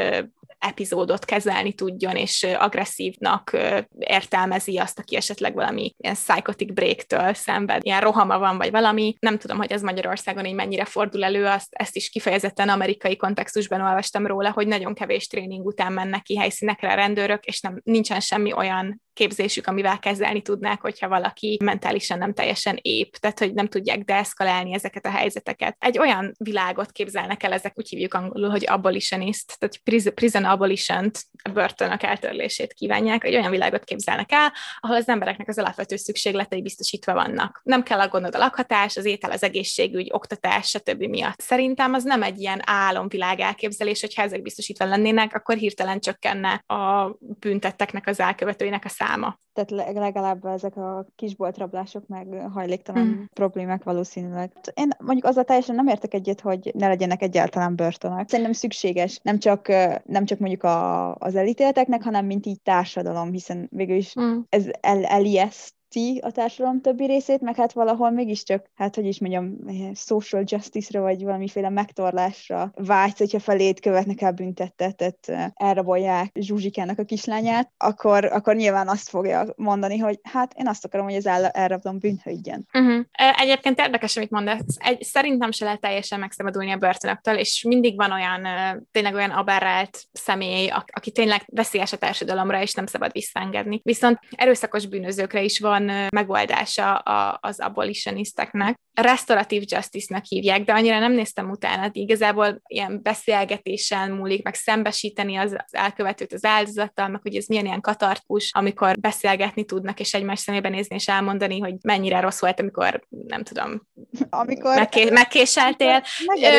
[0.59, 3.57] epizódot kezelni tudjon, és agresszívnak
[3.99, 9.15] értelmezi azt, aki esetleg valami ilyen psychotic break-től szenved, ilyen rohama van, vagy valami.
[9.19, 13.81] Nem tudom, hogy ez Magyarországon így mennyire fordul elő, azt, ezt is kifejezetten amerikai kontextusban
[13.81, 18.19] olvastam róla, hogy nagyon kevés tréning után mennek ki helyszínekre a rendőrök, és nem, nincsen
[18.19, 23.67] semmi olyan képzésük, amivel kezelni tudnák, hogyha valaki mentálisan nem teljesen épp, tehát hogy nem
[23.67, 25.75] tudják deeszkalálni ezeket a helyzeteket.
[25.79, 31.11] Egy olyan világot képzelnek el, ezek úgy hívjuk angolul, hogy abolitionist, tehát prison abolition
[31.43, 36.61] a börtönök eltörlését kívánják, egy olyan világot képzelnek el, ahol az embereknek az alapvető szükségletei
[36.61, 37.61] biztosítva vannak.
[37.63, 41.03] Nem kell aggódnod a lakhatás, az étel, az egészségügy, oktatás, stb.
[41.03, 41.41] miatt.
[41.41, 47.15] Szerintem az nem egy ilyen álomvilág elképzelés, hogyha ezek biztosítva lennének, akkor hirtelen csökkenne a
[47.19, 49.05] büntetteknek az elkövetőinek a száma.
[49.53, 53.23] Tehát legalább ezek a kisboltrablások meg hajléktalan mm.
[53.33, 54.51] problémák valószínűleg.
[54.73, 58.29] Én mondjuk azzal teljesen nem értek egyet, hogy ne legyenek egyáltalán börtönök.
[58.29, 59.67] Szerintem szükséges, nem csak,
[60.05, 64.39] nem csak mondjuk a, az elítélteknek, hanem mint így társadalom, hiszen végül is mm.
[64.49, 69.19] ez el, elijeszt ti a társadalom többi részét, meg hát valahol mégiscsak, hát hogy is
[69.19, 69.57] mondjam,
[69.95, 77.71] social justice-ra, vagy valamiféle megtorlásra vágysz, hogyha felét követnek el büntettet, elrabolják Zsuzsikának a kislányát,
[77.77, 82.67] akkor, akkor nyilván azt fogja mondani, hogy hát én azt akarom, hogy az elrablom bűnhődjön.
[82.73, 83.05] Uh-huh.
[83.37, 84.75] Egyébként érdekes, amit mondasz.
[84.77, 88.47] Egy, szerintem se lehet teljesen megszabadulni a börtönöktől, és mindig van olyan,
[88.91, 93.81] tényleg olyan aberrált személy, aki tényleg veszélyes a társadalomra, és nem szabad visszaengedni.
[93.83, 96.95] Viszont erőszakos bűnözőkre is van van megoldása
[97.39, 98.79] az abolitionisteknek.
[98.93, 105.51] Restorative justice-nak hívják, de annyira nem néztem utána, igazából ilyen beszélgetésen múlik, meg szembesíteni az,
[105.51, 110.39] az elkövetőt az áldozattal, meg hogy ez milyen ilyen katarkus, amikor beszélgetni tudnak, és egymás
[110.39, 113.81] szemébe nézni, és elmondani, hogy mennyire rossz volt, amikor nem tudom,
[114.29, 114.75] amikor...
[114.75, 116.03] Megké- megkéseltél.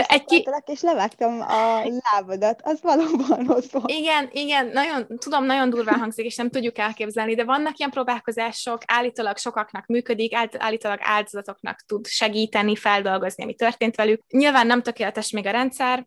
[0.07, 0.48] Egy ki...
[0.64, 3.90] és levágtam a lábadat, az valóban rossz volt.
[3.90, 8.83] Igen, igen, nagyon, tudom, nagyon durván hangzik, és nem tudjuk elképzelni, de vannak ilyen próbálkozások,
[9.08, 14.22] állítólag sokaknak működik, állítólag áldozatoknak tud segíteni, feldolgozni, ami történt velük.
[14.28, 16.06] Nyilván nem tökéletes még a rendszer,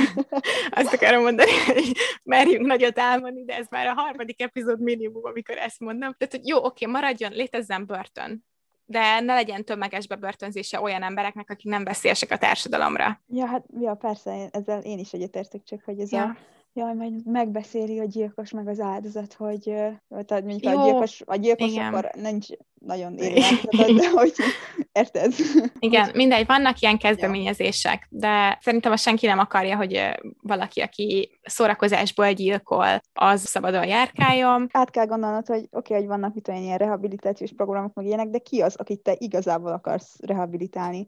[0.80, 5.56] azt akarom mondani, hogy merjünk nagyot álmodni, de ez már a harmadik epizód minimum, amikor
[5.56, 6.14] ezt mondom.
[6.18, 8.44] Tehát, hogy jó, oké, maradjon, létezzen börtön
[8.88, 13.20] de ne legyen tömeges bebörtönzése olyan embereknek, akik nem veszélyesek a társadalomra.
[13.26, 16.22] Ja, hát ja, persze, ezzel én is egyetértek, csak hogy ez ja.
[16.22, 16.36] a
[16.76, 19.62] jaj, majd megbeszéli a gyilkos meg az áldozat, hogy
[20.26, 21.86] tehát mondjuk Jó, a gyilkos, a gyilkos igen.
[21.86, 22.46] akkor nincs
[22.78, 24.32] nagyon érvényesített, de hogy
[24.92, 25.32] érted?
[25.78, 30.08] Igen, mindegy, vannak ilyen kezdeményezések, de szerintem a senki nem akarja, hogy
[30.42, 34.68] valaki, aki szórakozásból gyilkol, az szabadon járkáljon.
[34.72, 38.28] Át kell gondolnod, hogy oké, okay, hogy vannak mit olyan ilyen rehabilitációs programok, meg ilyenek,
[38.28, 41.06] de ki az, akit te igazából akarsz rehabilitálni?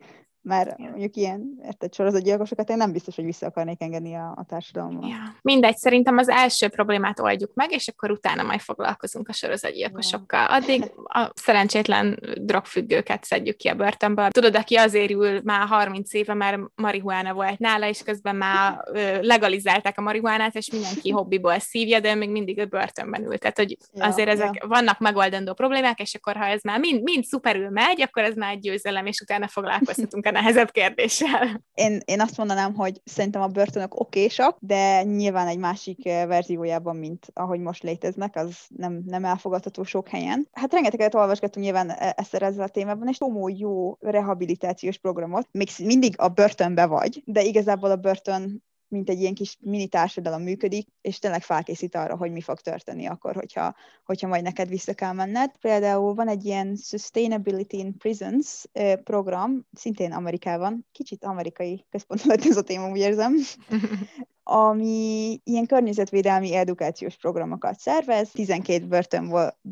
[0.48, 0.88] Mert ja.
[0.88, 5.06] mondjuk ilyen érted, sorozatgyilkosokat én nem biztos, hogy vissza akarnék engedni a, a társadalomba.
[5.06, 5.36] Ja.
[5.42, 10.46] Mindegy, szerintem az első problémát oldjuk meg, és akkor utána majd foglalkozunk a sorozatgyilkosokkal.
[10.46, 14.30] Addig a szerencsétlen drogfüggőket szedjük ki a börtönből.
[14.30, 18.84] Tudod, aki azért ül már 30 éve, mert marihuána volt nála, és közben már
[19.20, 23.38] legalizálták a marihuánát, és mindenki hobbiból szívja, de még mindig a börtönben ül.
[23.38, 24.68] Tehát, hogy ja, azért ezek ja.
[24.68, 28.52] vannak megoldandó problémák, és akkor ha ez már mind, mind szuperül megy, akkor ez már
[28.52, 31.64] egy győzelem, és utána foglalkoztatunk a nehezebb kérdéssel.
[31.74, 36.96] Én, én azt mondanám, hogy szerintem a börtönök okésak, de nyilván egy másik eh, verziójában,
[36.96, 40.48] mint ahogy most léteznek, az nem, nem elfogadható sok helyen.
[40.52, 45.48] Hát rengeteget olvasgattunk nyilván e, ezt ezzel a témában, és csomó jó rehabilitációs programot.
[45.52, 50.42] Még mindig a börtönbe vagy, de igazából a börtön mint egy ilyen kis mini társadalom
[50.42, 53.74] működik, és tényleg felkészít arra, hogy mi fog történni akkor, hogyha,
[54.04, 55.56] hogyha majd neked vissza kell menned.
[55.60, 58.64] Például van egy ilyen Sustainability in Prisons
[59.04, 63.34] program, szintén Amerikában, kicsit amerikai központú lett ez a téma, úgy érzem,
[64.50, 68.30] ami ilyen környezetvédelmi edukációs programokat szervez.
[68.30, 69.28] 12 börtön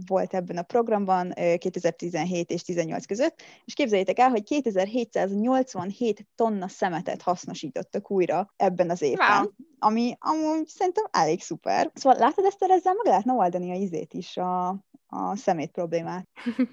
[0.07, 7.23] volt ebben a programban 2017 és 18 között, és képzeljétek el, hogy 2787 tonna szemetet
[7.23, 9.51] hasznosítottak újra ebben az évben, wow.
[9.79, 11.91] ami amúgy szerintem elég szuper.
[11.95, 16.29] Szóval látod, ezt ezzel meg lehetne oldani a izét is, a, a szemét problémát.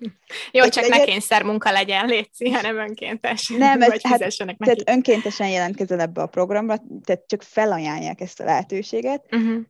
[0.52, 3.48] Jó, csak ne kényszer munka legyen, létszi, hanem önkéntes.
[3.48, 4.58] Nem, ez, hát, neki.
[4.58, 9.62] tehát önkéntesen jelentkezel ebbe a programba, tehát csak felajánlják ezt a lehetőséget, uh-huh.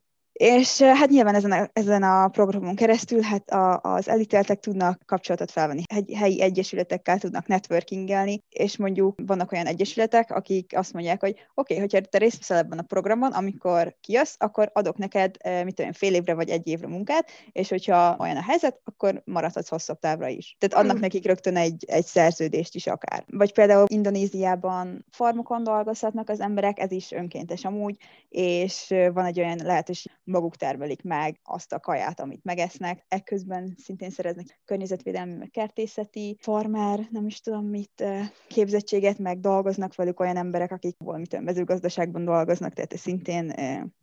[0.44, 5.52] És hát nyilván ezen a, ezen a programon keresztül hát a, az elítéltek tudnak kapcsolatot
[5.52, 11.32] felvenni, Hegy, helyi egyesületekkel tudnak networkingelni, és mondjuk vannak olyan egyesületek, akik azt mondják, hogy
[11.32, 15.76] oké, okay, hogyha te részt veszel ebben a programon, amikor kijössz, akkor adok neked, mit
[15.76, 20.00] tudom, fél évre vagy egy évre munkát, és hogyha olyan a helyzet, akkor maradhatsz hosszabb
[20.00, 20.56] távra is.
[20.60, 21.02] Tehát adnak mm.
[21.02, 23.24] nekik rögtön egy, egy szerződést is akár.
[23.28, 27.96] Vagy például Indonéziában farmokon dolgozhatnak az emberek, ez is önkéntes amúgy,
[28.30, 33.06] és van egy olyan lehetőség, maguk termelik meg azt a kaját, amit megesznek.
[33.08, 38.04] Ekközben szintén szereznek környezetvédelmi, meg kertészeti, farmer, nem is tudom mit,
[38.48, 43.54] képzettséget, meg dolgoznak velük olyan emberek, akik valamit mezőgazdaságban dolgoznak, tehát szintén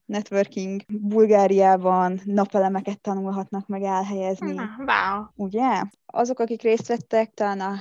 [0.07, 0.83] networking.
[1.01, 4.53] Bulgáriában napelemeket tanulhatnak meg elhelyezni.
[4.53, 5.25] Wow.
[5.35, 5.83] Ugye?
[6.11, 7.75] Azok, akik részt vettek, talán a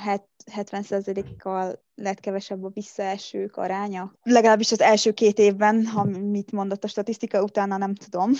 [0.55, 4.13] 70%-kal lett kevesebb a visszaesők aránya.
[4.23, 8.31] Legalábbis az első két évben, ha mit mondott a statisztika, utána nem tudom.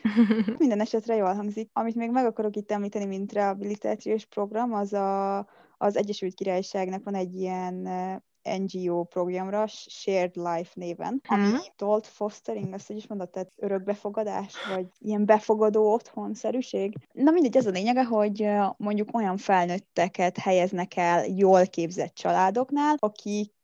[0.58, 1.70] Minden esetre jól hangzik.
[1.72, 5.38] Amit még meg akarok itt említeni, mint rehabilitációs program, az a,
[5.78, 7.88] az Egyesült Királyságnak van egy ilyen
[8.58, 15.24] NGO programra, Shared Life néven, ami adult fostering, azt is mondod, tehát örökbefogadás, vagy ilyen
[15.24, 16.94] befogadó otthonszerűség.
[17.12, 23.54] Na mindegy, ez a lényege, hogy mondjuk olyan felnőtteket helyeznek el jól képzett családoknál, akik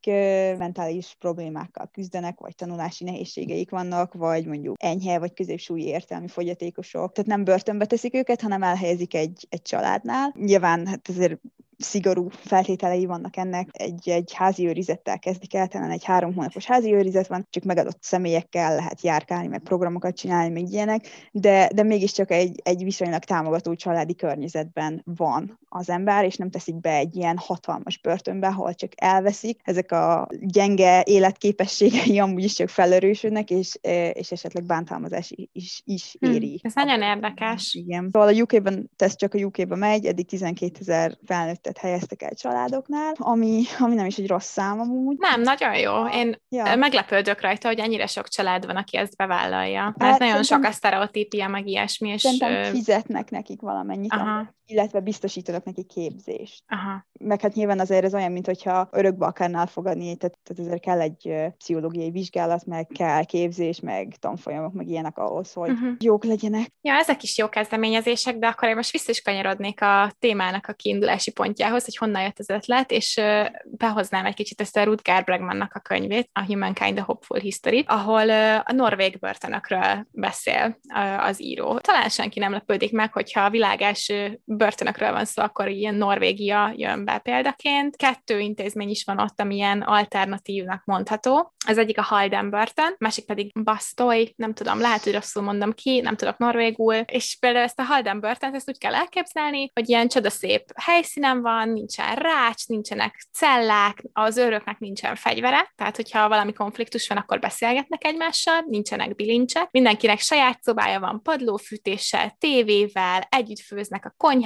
[0.57, 7.11] mentális problémákkal küzdenek, vagy tanulási nehézségeik vannak, vagy mondjuk enyhe vagy középsúlyi értelmi fogyatékosok.
[7.11, 10.33] Tehát nem börtönbe teszik őket, hanem elhelyezik egy, egy családnál.
[10.35, 11.39] Nyilván hát azért
[11.83, 13.67] szigorú feltételei vannak ennek.
[13.71, 17.97] Egy, egy házi őrizettel kezdik el, talán egy három hónapos házi őrizet van, csak megadott
[18.01, 23.73] személyekkel lehet járkálni, meg programokat csinálni, meg ilyenek, de, de mégiscsak egy, egy viszonylag támogató
[23.73, 28.91] családi környezetben van az ember, és nem teszik be egy ilyen hatalmas börtönbe, ahol csak
[28.95, 29.59] elveszik.
[29.63, 33.77] Ezek a gyenge életképességei amúgy is csak felerősödnek, és,
[34.13, 36.59] és esetleg bántalmazás is, is hm, éri.
[36.61, 37.73] Hm, ez nagyon érdekes.
[37.73, 38.09] Igen.
[38.11, 43.13] Szóval a UK-ben, ez csak a UK-ben megy, eddig 12 ezer felnőttet helyeztek el családoknál,
[43.17, 45.17] ami, ami nem is egy rossz szám amúgy.
[45.19, 46.07] Nem, nagyon jó.
[46.07, 46.75] Én ja.
[46.75, 49.93] meglepődök rajta, hogy ennyire sok család van, aki ezt bevállalja.
[49.97, 52.09] Mert hát, nagyon sok a sztereotípia, meg ilyesmi.
[52.09, 54.13] És, szerintem fizetnek nekik valamennyit.
[54.13, 54.53] Aha.
[54.65, 56.63] Illetve biztosítanak neki képzést.
[56.67, 57.05] Aha.
[57.19, 61.01] Meg hát nyilván azért ez olyan, mint hogyha örökbe akarnál fogadni, tehát, tehát ezért kell
[61.01, 65.95] egy pszichológiai vizsgálat, meg kell képzés, meg tanfolyamok, meg ilyenek ahhoz, hogy uh-huh.
[65.99, 66.67] jók legyenek.
[66.81, 70.73] Ja, ezek is jó kezdeményezések, de akkor én most vissza is kanyarodnék a témának a
[70.73, 73.21] kiindulási pontjához, hogy honnan jött az ötlet, és
[73.63, 78.29] behoznám egy kicsit ezt a Rutger Bregmannak a könyvét, a Humankind, a Hopeful History, ahol
[78.59, 80.79] a norvég börtönökről beszél
[81.17, 81.79] az író.
[81.79, 86.73] Talán senki nem lepődik meg, hogyha a világ első börtönökről van szó, akkor ilyen Norvégia
[86.75, 87.95] jön be példaként.
[87.95, 91.53] Kettő intézmény is van ott, ami ilyen alternatívnak mondható.
[91.67, 95.99] Az egyik a Halden börtön, másik pedig Bastoy, nem tudom, lehet, hogy rosszul mondom ki,
[95.99, 100.07] nem tudok norvégul, és például ezt a Halden börtönt, ezt úgy kell elképzelni, hogy ilyen
[100.07, 107.07] csodaszép helyszínen van, nincsen rács, nincsenek cellák, az őröknek nincsen fegyvere, tehát hogyha valami konfliktus
[107.07, 114.13] van, akkor beszélgetnek egymással, nincsenek bilincsek, mindenkinek saját szobája van padlófűtéssel, tévével, együtt főznek a
[114.17, 114.42] konyhában,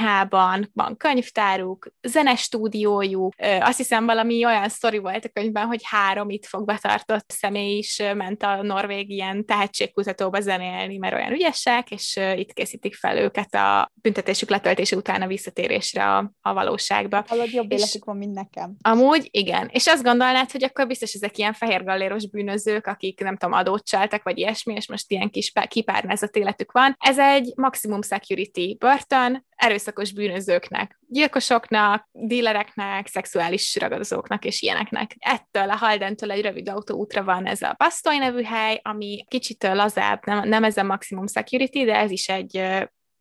[0.73, 6.65] van könyvtáruk, zenestúdiójuk, azt hiszem valami olyan sztori volt a könyvben, hogy három itt fog
[6.65, 12.95] betartott személy is ment a norvég ilyen tehetségkutatóba zenélni, mert olyan ügyesek, és itt készítik
[12.95, 17.25] fel őket a büntetésük letöltése után a visszatérésre a, a valóságba.
[17.27, 18.75] Valahogy jobb életük van, mint nekem.
[18.81, 19.69] Amúgy, igen.
[19.71, 24.23] És azt gondolnád, hogy akkor biztos ezek ilyen fehérgalléros bűnözők, akik nem tudom, adót csaltak,
[24.23, 26.95] vagy ilyesmi, és most ilyen kis kipárnázott életük van.
[26.99, 35.15] Ez egy maximum security börtön, erőszakos bűnözőknek, gyilkosoknak, dílereknek, szexuális ragadozóknak és ilyeneknek.
[35.19, 40.25] Ettől a Haldentől egy rövid autóútra van ez a Bastoy nevű hely, ami kicsit lazább,
[40.25, 42.63] nem, nem ez a maximum security, de ez is egy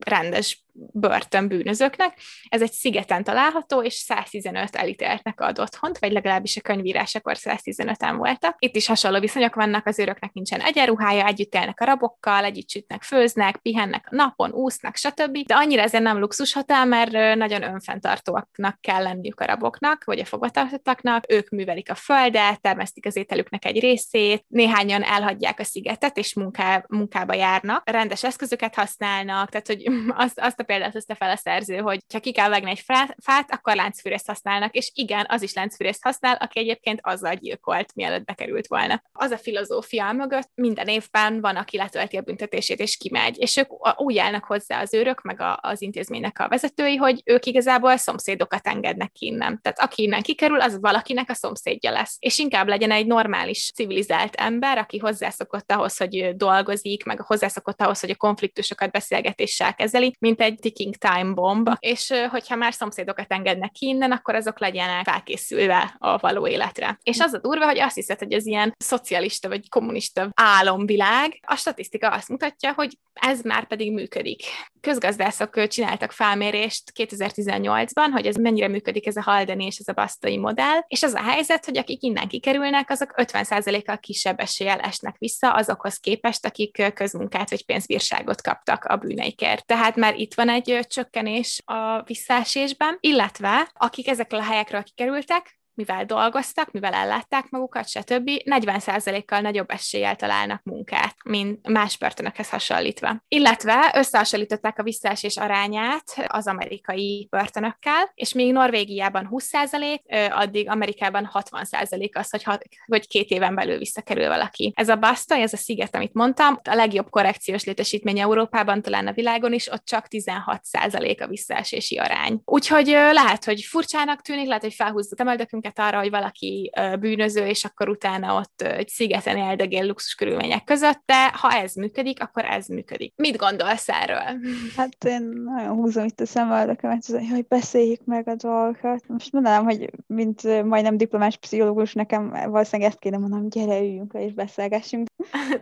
[0.05, 2.19] rendes börtönbűnözőknek.
[2.49, 8.57] Ez egy szigeten található, és 115 elítéltnek ad otthont, vagy legalábbis a könyvírásakor 115-en voltak.
[8.59, 13.03] Itt is hasonló viszonyok vannak, az őröknek nincsen egyenruhája, együtt élnek a rabokkal, együtt sütnek,
[13.03, 15.39] főznek, pihennek napon, úsznak, stb.
[15.47, 21.25] De annyira ezért nem luxushotel, mert nagyon önfenntartóaknak kell lenniük a raboknak, vagy a fogvatartottaknak.
[21.29, 26.85] Ők művelik a földet, termesztik az ételüknek egy részét, néhányan elhagyják a szigetet, és munká,
[26.89, 29.87] munkába járnak, rendes eszközöket használnak, tehát hogy
[30.25, 32.85] azt, azt a példát hozta fel a szerző, hogy ha ki kell vágni egy
[33.23, 38.25] fát, akkor láncfűrészt használnak, és igen, az is láncfűrészt használ, aki egyébként azzal gyilkolt, mielőtt
[38.25, 39.03] bekerült volna.
[39.13, 44.01] Az a filozófia mögött minden évben van, aki letölti a büntetését és kimegy, és ők
[44.01, 48.67] úgy állnak hozzá az őrök, meg a, az intézménynek a vezetői, hogy ők igazából szomszédokat
[48.67, 49.61] engednek ki innen.
[49.63, 52.17] Tehát aki innen kikerül, az valakinek a szomszédja lesz.
[52.19, 58.01] És inkább legyen egy normális, civilizált ember, aki hozzászokott ahhoz, hogy dolgozik, meg hozzászokott ahhoz,
[58.01, 63.71] hogy a konfliktusokat beszélgetéssel kezeli, mint egy ticking time bomb, és hogyha már szomszédokat engednek
[63.71, 66.99] ki innen, akkor azok legyenek felkészülve a való életre.
[67.03, 71.57] És az a durva, hogy azt hiszed, hogy ez ilyen szocialista vagy kommunista álomvilág, a
[71.57, 74.43] statisztika azt mutatja, hogy ez már pedig működik.
[74.87, 80.39] Közgazdászok csináltak felmérést 2018-ban, hogy ez mennyire működik ez a Haldeni és ez a Basztai
[80.39, 85.53] modell, és az a helyzet, hogy akik innen kikerülnek, azok 50%-kal kisebb eséllyel esnek vissza
[85.53, 89.67] azokhoz képest, akik közmunkát vagy pénzbírságot kaptak a bűneikért.
[89.67, 96.05] Tehát már itt van egy csökkenés a visszaesésben, illetve akik ezekről a helyekről kikerültek, mivel
[96.05, 98.31] dolgoztak, mivel ellátták magukat, stb.
[98.45, 103.17] 40%-kal nagyobb eséllyel találnak munkát, mint más börtönökhez hasonlítva.
[103.29, 112.13] Illetve összehasonlították a visszaesés arányát az amerikai börtönökkel, és még Norvégiában 20%, addig Amerikában 60%
[112.13, 114.73] az, hogy, hat, hogy két éven belül visszakerül valaki.
[114.77, 119.13] Ez a Basta, ez a sziget, amit mondtam, a legjobb korrekciós létesítmény Európában, talán a
[119.13, 122.41] világon is, ott csak 16% a visszaesési arány.
[122.45, 125.25] Úgyhogy lehet, hogy furcsának tűnik, lehet, hogy felhúzzuk a
[125.67, 131.03] minket arra, hogy valaki bűnöző, és akkor utána ott egy szigeten eldegél luxus körülmények között,
[131.05, 133.13] de ha ez működik, akkor ez működik.
[133.17, 134.25] Mit gondolsz erről?
[134.77, 139.09] Hát én nagyon húzom itt a szemöldökemet, hogy beszéljük meg a dolgokat.
[139.09, 144.25] Most mondanám, hogy mint majdnem diplomás pszichológus, nekem valószínűleg ezt kéne mondanom, gyere, üljünk le
[144.25, 145.07] és beszélgessünk.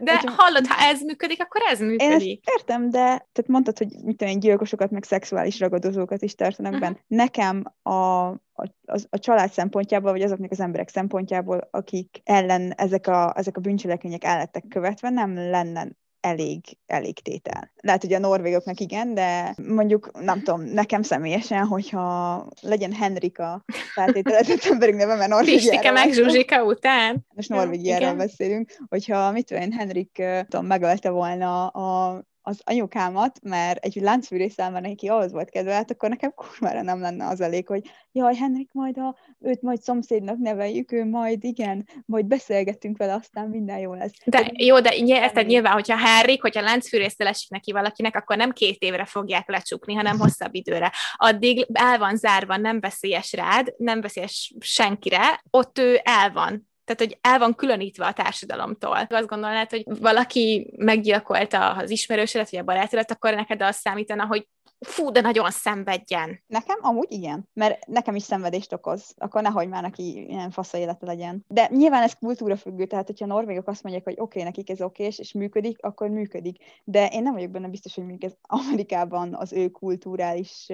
[0.00, 2.46] De hogy, hallod, ha ez működik, akkor ez működik.
[2.46, 6.88] Én értem, de tehát mondtad, hogy mit tudom, gyilkosokat, meg szexuális ragadozókat is tartanak uh-huh.
[6.88, 7.04] benne.
[7.06, 13.06] Nekem a a, a, a család szempontjából, vagy azoknak az emberek szempontjából, akik ellen ezek
[13.06, 15.88] a, ezek a bűncselekmények el lettek követve, nem lenne
[16.24, 17.72] elég, elég tétel.
[17.76, 23.64] Lehet, hogy a norvégoknak igen, de mondjuk, nem tudom, nekem személyesen, hogyha legyen Henrika
[23.94, 27.26] feltételezett emberünk neve, mert Norvégiára meg Zsuzsika után.
[27.34, 33.84] Most Norvégiáról beszélünk, hogyha mit tudom én, Henrik tudom, megölte volna a az anyukámat, mert
[33.84, 37.66] egy láncfűrészsel, mert neki ahhoz volt kedve, hát akkor nekem kurvára nem lenne az elég,
[37.66, 43.14] hogy jaj, Henrik, majd a, őt majd szomszédnak neveljük, ő majd igen, majd beszélgetünk vele,
[43.14, 44.12] aztán minden jó lesz.
[44.24, 48.52] De de, jó, de érted nyilván, hogyha Henrik, hogyha láncfűrészsel esik neki valakinek, akkor nem
[48.52, 50.92] két évre fogják lecsukni, hanem hosszabb időre.
[51.16, 57.00] Addig el van zárva, nem veszélyes rád, nem veszélyes senkire, ott ő el van tehát,
[57.00, 59.06] hogy el van különítve a társadalomtól.
[59.08, 64.48] Azt gondolnád, hogy valaki meggyilkolta az ismerősödet, vagy a barátodat, akkor neked azt számítana, hogy
[64.84, 66.42] fú, de nagyon szenvedjen.
[66.46, 71.06] Nekem amúgy igen, mert nekem is szenvedést okoz, akkor nehogy már neki ilyen fasza élete
[71.06, 71.44] legyen.
[71.48, 74.70] De nyilván ez kultúra függő, tehát hogyha a norvégok azt mondják, hogy oké, okay, nekik
[74.70, 76.56] ez oké, és működik, akkor működik.
[76.84, 80.66] De én nem vagyok benne biztos, hogy még ez Amerikában az ő kulturális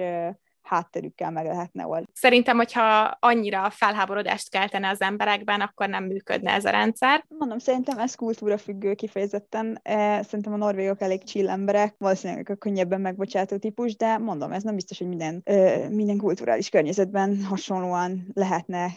[0.71, 2.07] hátterükkel meg lehetne oldani.
[2.13, 7.25] Szerintem, hogyha annyira felháborodást keltene az emberekben, akkor nem működne ez a rendszer.
[7.27, 9.79] Mondom, szerintem ez kultúra függő kifejezetten.
[9.83, 14.63] E, szerintem a norvégok elég chill emberek, valószínűleg a könnyebben megbocsátó típus, de mondom, ez
[14.63, 15.43] nem biztos, hogy minden,
[15.89, 18.89] minden kulturális környezetben hasonlóan lehetne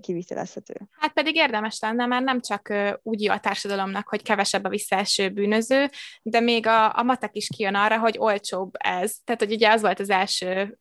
[0.00, 0.74] kivitelezhető.
[0.98, 5.90] Hát pedig érdemes lenne, mert nem csak úgy a társadalomnak, hogy kevesebb a visszaeső bűnöző,
[6.22, 9.16] de még a, a matek is kijön arra, hogy olcsóbb ez.
[9.24, 10.78] Tehát, hogy ugye az volt az első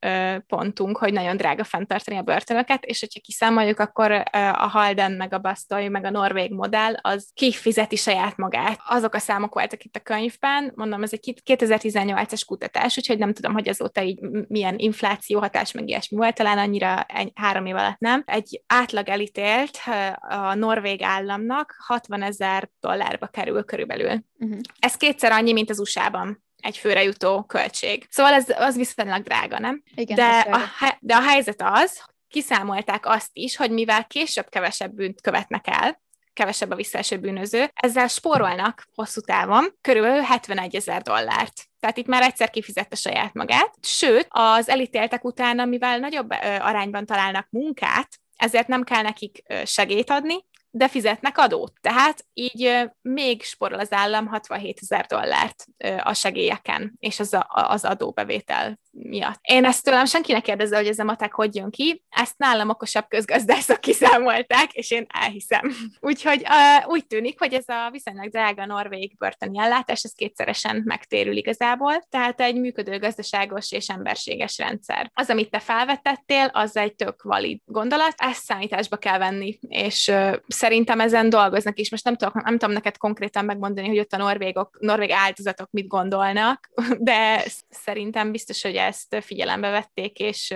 [0.48, 4.12] pontunk, hogy nagyon drága fenntartani a börtönöket, és hogyha kiszámoljuk, akkor
[4.54, 8.80] a Halden, meg a Bastoy, meg a Norvég modell, az kifizeti saját magát.
[8.88, 13.54] Azok a számok voltak itt a könyvben, mondom, ez egy 2018-as kutatás, úgyhogy nem tudom,
[13.54, 18.00] hogy azóta így milyen infláció hatás, meg ilyesmi volt, talán annyira egy, három év alatt
[18.00, 18.24] nem.
[18.26, 19.80] Egy átlag elítélt
[20.20, 24.24] a norvég államnak 60 ezer dollárba kerül körülbelül.
[24.40, 24.60] Uh-huh.
[24.80, 28.06] Ez kétszer annyi, mint az USA-ban egy főre jutó költség.
[28.10, 29.84] Szóval ez az viszonylag drága, nem?
[29.96, 35.22] Igen, de, a, de a helyzet az, kiszámolták azt is, hogy mivel később kevesebb bűnt
[35.22, 36.02] követnek el,
[36.34, 41.54] kevesebb a visszaeső bűnöző, ezzel spórolnak hosszú távon körülbelül 71 ezer dollárt.
[41.80, 43.74] Tehát itt már egyszer kifizette saját magát.
[43.82, 50.46] Sőt, az elítéltek utána, mivel nagyobb arányban találnak munkát, ezért nem kell nekik segét adni,
[50.72, 51.74] de fizetnek adót.
[51.82, 55.66] Tehát így még sporol az állam 67 ezer dollárt
[56.04, 59.40] a segélyeken és az, a, az adóbevétel miatt.
[59.42, 62.70] Én ezt tőlem senki ne kérdezze, hogy ez a matek hogy jön ki, ezt nálam
[62.70, 65.72] okosabb közgazdászok kiszámolták, és én elhiszem.
[66.00, 71.36] Úgyhogy uh, úgy tűnik, hogy ez a viszonylag drága norvég börtöni ellátás, ez kétszeresen megtérül
[71.36, 75.12] igazából, tehát egy működő gazdaságos és emberséges rendszer.
[75.14, 80.36] Az, amit te felvetettél, az egy tök valid gondolat, ezt számításba kell venni, és uh,
[80.62, 81.92] szerintem ezen dolgoznak is.
[81.92, 85.88] Most nem, tudok, nem tudom neked konkrétan megmondani, hogy ott a norvégok, norvég áldozatok mit
[85.88, 86.70] gondolnak,
[87.10, 90.54] de szerintem biztos, hogy ezt figyelembe vették, és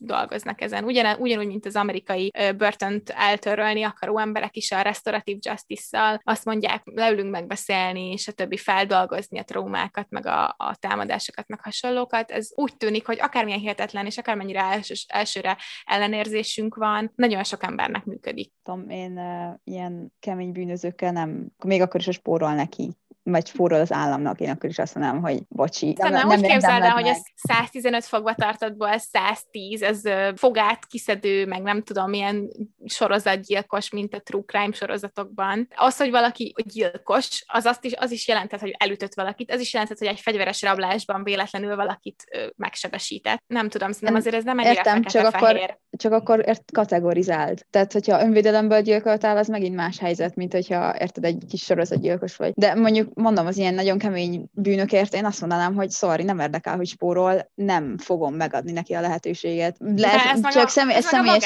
[0.00, 0.84] dolgoznak ezen.
[0.84, 6.82] Ugyan, ugyanúgy, mint az amerikai börtönt eltörölni akaró emberek is a restorative justice-szal azt mondják,
[6.84, 12.30] leülünk megbeszélni, és a többi feldolgozni a traumákat, meg a, a támadásokat, meg hasonlókat.
[12.30, 18.04] Ez úgy tűnik, hogy akármilyen hihetetlen, és akármennyire els, elsőre ellenérzésünk van, nagyon sok embernek
[18.04, 18.52] működik.
[18.62, 22.96] Tudom, én uh, ilyen kemény bűnözőkkel nem, még akkor is a spórol neki
[23.30, 25.94] vagy forró az államnak, én akkor is azt mondanám, hogy bocsi.
[25.98, 30.00] Nem, nem, úgy képzeld el, hogy ez 115 fogvatartottból 110, ez
[30.34, 32.48] fogát kiszedő, meg nem tudom, milyen
[32.86, 35.68] sorozatgyilkos, mint a true crime sorozatokban.
[35.74, 39.72] Az, hogy valaki gyilkos, az, azt is, az is jelentett, hogy elütött valakit, az is
[39.72, 43.42] jelentett, hogy egy fegyveres rablásban véletlenül valakit ö, megsebesített.
[43.46, 47.66] Nem tudom, szerintem azért ez nem egy Értem, csak akkor, csak akkor ért kategorizált.
[47.70, 52.52] Tehát, hogyha önvédelemből gyilkoltál, az megint más helyzet, mint hogyha érted egy kis sorozatgyilkos vagy.
[52.54, 56.76] De mondjuk mondom, az ilyen nagyon kemény bűnökért én azt mondanám, hogy sorry, nem érdekel,
[56.76, 59.76] hogy spórol, nem fogom megadni neki a lehetőséget.
[59.78, 61.44] Le, ez csak a, személy, ez személyes.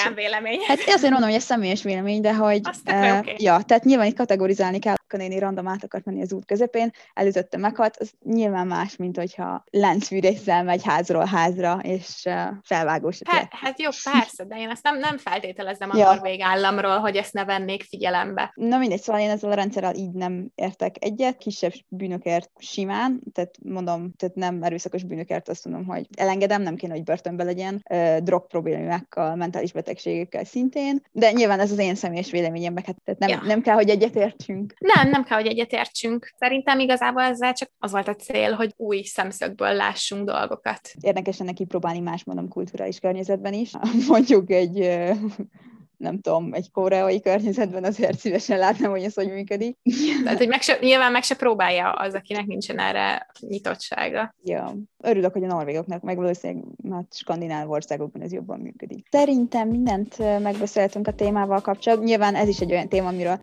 [0.67, 3.35] Hát azért mondom, hogy ez személyes vélemény, de hogy uh, okay.
[3.39, 7.57] ja, tehát nyilván itt kategorizálni kell, néni random át akart menni az út közepén, előzötte
[7.57, 12.29] meghalt, az nyilván más, mint hogyha láncfűrészsel megy házról házra, és
[12.63, 13.19] felvágós.
[13.25, 16.05] Hát, hát jó, persze, de én ezt nem, nem feltételezem a ja.
[16.05, 18.53] norvég államról, hogy ezt ne vennék figyelembe.
[18.55, 23.21] Na mindegy, szóval én ezzel a rendszerrel így nem értek egyet, kis kisebb bűnökért simán,
[23.33, 27.85] tehát mondom, tehát nem erőszakos bűnökért azt mondom, hogy elengedem, nem kéne, hogy börtönbe legyen,
[28.23, 33.29] drog problémákkal, mentális betegségekkel szintén, de nyilván ez az én személyes véleményem, hát tehát nem,
[33.29, 33.41] ja.
[33.45, 34.75] nem kell, hogy egyetértsünk.
[34.79, 36.33] Nem, nem kell, hogy egyetértsünk.
[36.39, 40.81] Szerintem igazából ezzel csak az volt a cél, hogy új szemszögből lássunk dolgokat.
[41.01, 43.71] Érdekes ennek kipróbálni más, mondom, kulturális környezetben is.
[44.09, 44.79] Mondjuk egy
[46.01, 49.79] nem tudom, egy koreai környezetben azért szívesen látnám, hogy ez hogy működik.
[50.25, 54.35] Tehát, hogy meg se, nyilván meg se próbálja az, akinek nincsen erre nyitottsága.
[54.45, 54.75] Ja.
[55.03, 59.07] Örülök, hogy a norvégoknak, meg valószínűleg már skandináv országokban ez jobban működik.
[59.11, 62.09] Szerintem mindent megbeszéltünk a témával kapcsolatban.
[62.09, 63.41] Nyilván ez is egy olyan téma, amiről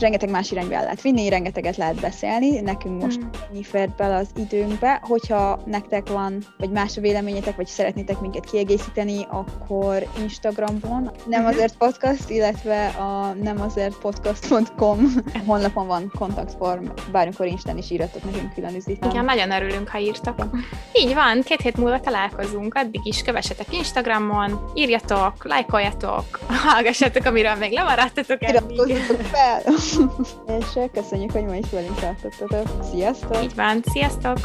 [0.00, 2.60] rengeteg más irányba el lehet vinni, rengeteget lehet beszélni.
[2.60, 3.60] Nekünk most mm.
[3.60, 5.00] fért bele az időnkbe.
[5.02, 11.52] Hogyha nektek van, vagy más a véleményetek, vagy szeretnétek minket kiegészíteni, akkor Instagramon nem mm-hmm.
[11.52, 15.14] azért podcast, illetve a nem azért podcast.com
[15.46, 19.12] honlapon van kontaktform, bármikor Instán is írhatok nekünk külön üzenetet.
[19.12, 20.44] Igen, nagyon örülünk, ha írtak.
[20.92, 27.72] Így van, két hét múlva találkozunk, addig is kövessetek Instagramon, írjatok, lájkoljatok, hallgassatok, amiről még
[27.72, 29.62] lemaradtatok Iratkozzatok fel!
[30.58, 32.84] És köszönjük, hogy ma is velünk tartottatok.
[32.90, 33.42] Sziasztok!
[33.42, 34.38] Így van, sziasztok!